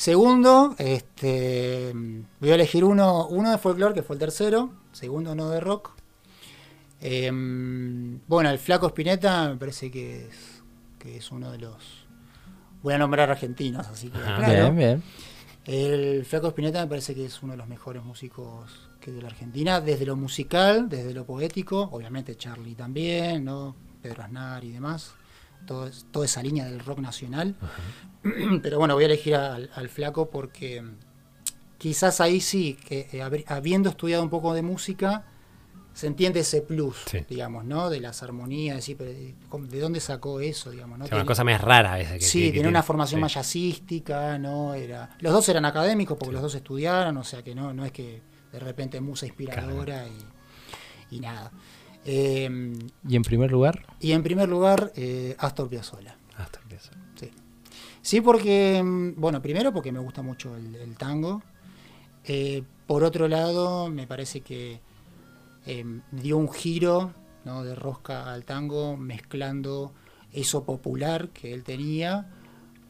[0.00, 1.92] Segundo, este,
[2.40, 4.70] voy a elegir uno, uno de folclore, que fue el tercero.
[4.92, 5.90] Segundo, no de rock.
[7.02, 10.62] Em, bueno, el Flaco Spinetta me parece que es,
[10.98, 12.06] que es uno de los...
[12.82, 14.72] Voy a nombrar argentinos, así que claro.
[14.72, 15.02] Bien, bien.
[15.66, 19.28] El Flaco Spinetta me parece que es uno de los mejores músicos que de la
[19.28, 23.76] Argentina, desde lo musical, desde lo poético, obviamente Charlie también, ¿no?
[24.00, 25.14] Pedro Aznar y demás,
[25.66, 27.54] todo, toda esa línea del rock nacional.
[28.62, 30.94] Pero bueno, voy a elegir al, al Flaco porque mm,
[31.78, 35.24] quizás ahí sí, que eh, habiendo estudiado un poco de música,
[35.92, 37.18] se entiende ese plus, Sí.
[37.28, 37.90] digamos, ¿no?
[37.90, 40.98] De las armonías, decir, pero, eh, ¿cómo- ¿de dónde sacó eso, digamos?
[40.98, 41.04] ¿no?
[41.04, 43.18] O sea, una Tiene- cosa más rara esa que Sí, que- que tiene una formación
[43.18, 43.22] sí.
[43.22, 44.74] más jazzística, ¿no?
[44.74, 47.92] Era, los dos eran académicos porque los dos estudiaron, o sea que no, no es
[47.92, 51.50] que de repente musa inspiradora y, y nada.
[52.04, 52.72] Eh,
[53.08, 56.16] Y en primer lugar, y en primer lugar, eh, Astor Piazzolla.
[57.16, 57.30] Sí.
[58.02, 61.42] Sí, porque, mm, bueno, primero porque me gusta mucho el, el tango.
[62.24, 64.80] Eh, por otro lado, me parece que
[65.66, 67.12] eh, dio un giro
[67.44, 67.62] ¿no?
[67.64, 69.92] de rosca al tango, mezclando
[70.32, 72.26] eso popular que él tenía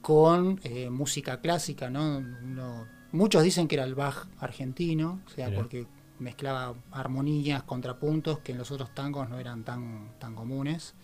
[0.03, 2.19] con eh, música clásica, ¿no?
[2.19, 5.87] Uno- muchos dicen que era el Bach argentino, o sea, porque
[6.21, 10.95] mezclaba armonías, contrapuntos que en los otros tangos no eran tan, tan comunes.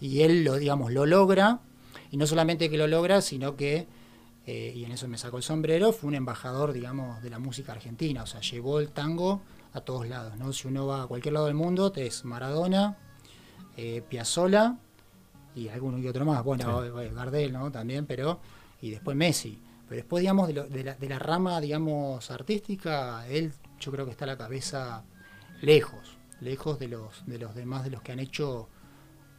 [0.00, 1.60] Y él lo, digamos, lo logra,
[2.10, 3.86] y no solamente que lo logra, sino que,
[4.46, 7.72] eh, y en eso me sacó el sombrero, fue un embajador, digamos, de la música
[7.72, 9.42] argentina, o sea, llevó el tango
[9.72, 10.52] a todos lados, ¿no?
[10.52, 12.96] Si uno va a cualquier lado del mundo, te es Maradona,
[13.76, 14.76] eh, Piazzolla
[15.54, 17.70] y alguno y otro más, bueno, eh, Gardel, ¿no?
[17.70, 18.40] También, pero,
[18.80, 19.58] y después Messi.
[19.88, 24.04] Pero después, digamos, de, lo- de la, de la rama, digamos, artística, él yo creo
[24.04, 25.02] que está a la cabeza
[25.60, 28.68] lejos, lejos de los, de los demás, de los que han hecho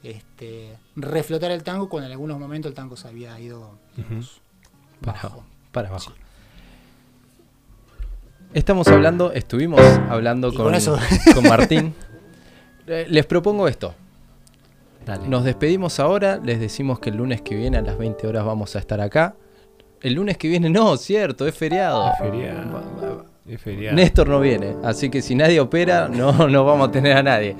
[0.03, 4.41] este, reflotar el tango, cuando en algunos momentos el tango se había ido digamos,
[5.01, 5.43] Para, bajo.
[5.71, 6.13] para abajo.
[8.53, 10.97] Estamos hablando, estuvimos hablando con, con eso-
[11.33, 11.93] con Martín.
[12.85, 13.95] Eh, Les propongo esto.
[15.05, 15.25] Dale.
[15.29, 18.75] Nos despedimos ahora, les decimos que el lunes que viene a las 20 horas vamos
[18.75, 19.37] a estar acá.
[20.01, 22.11] El lunes que viene no, cierto, es feriado.
[22.11, 23.25] Es feriado.
[23.45, 27.55] Néstor no viene, así que si nadie opera, no, no vamos a tener a nadie.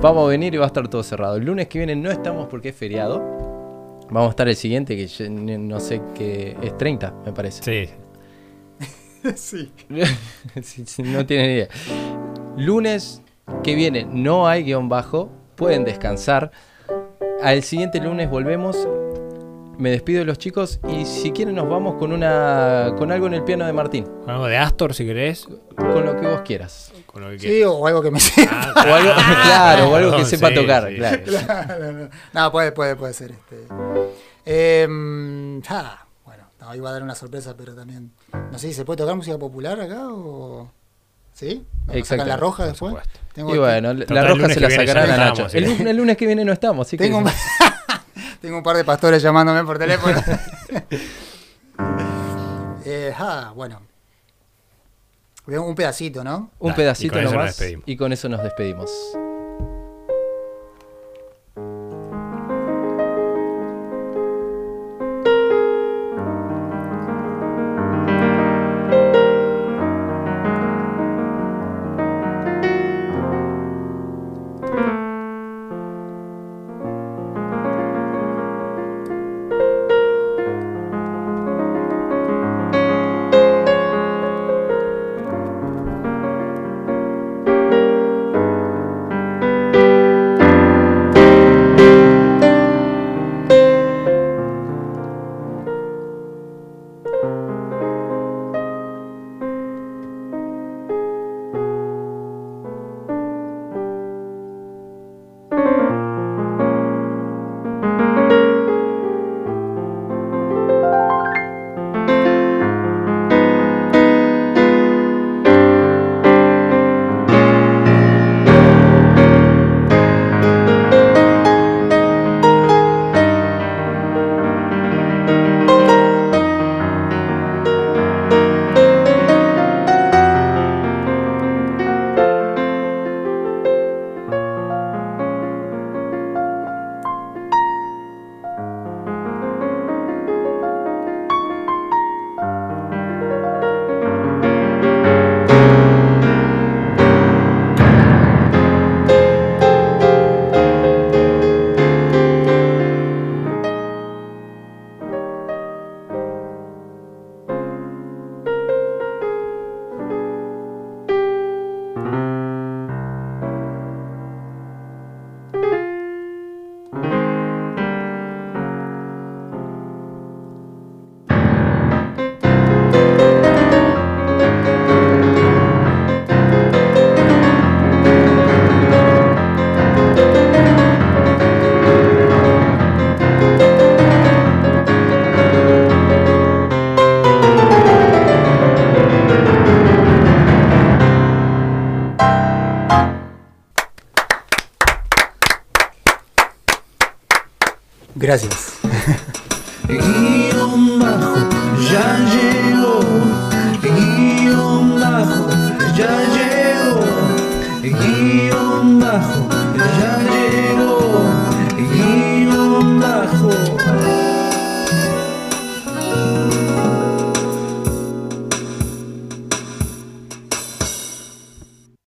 [0.00, 1.36] Vamos a venir y va a estar todo cerrado.
[1.36, 3.18] El lunes que viene no estamos porque es feriado.
[4.10, 7.62] Vamos a estar el siguiente, que no sé qué es 30, me parece.
[7.62, 9.32] Sí.
[9.36, 9.72] sí.
[10.62, 11.68] Sí, sí, no tienen idea.
[12.56, 13.22] Lunes
[13.62, 16.52] que viene no hay guion bajo, pueden descansar.
[17.42, 18.76] Al siguiente lunes volvemos.
[19.78, 23.34] Me despido de los chicos y si quieren nos vamos con una con algo en
[23.34, 25.46] el piano de Martín, Con algo de Astor, si querés.
[25.76, 26.92] con lo que vos quieras.
[27.06, 28.72] Con lo que Sí, o algo que me sepa.
[28.76, 29.12] O algo,
[29.44, 31.22] claro, o algo que sepa sí, tocar, sí, claro.
[31.26, 31.36] sí.
[31.48, 33.30] no, no, no, puede, puede, puede ser.
[33.32, 33.66] Este.
[34.44, 38.10] Em, ah, bueno, no, iba a dar una sorpresa, pero también.
[38.50, 40.70] No sé si se puede tocar música popular acá o.
[41.32, 41.64] ¿Sí?
[41.86, 42.22] ¿Nos Exacto.
[42.22, 42.96] sacan la roja después?
[43.32, 45.44] Tengo Y bueno, la roja se que la sacarán a Nacho.
[45.46, 47.24] El, que- lunes- el lunes que viene no estamos, así que Tengo un,
[48.40, 50.22] tengo un par de pastores llamándome por teléfono.
[52.90, 53.82] Eh, ah, bueno.
[55.46, 56.50] Un pedacito, ¿no?
[56.58, 58.90] un Dale, y pedacito nos nomás y con eso nos despedimos.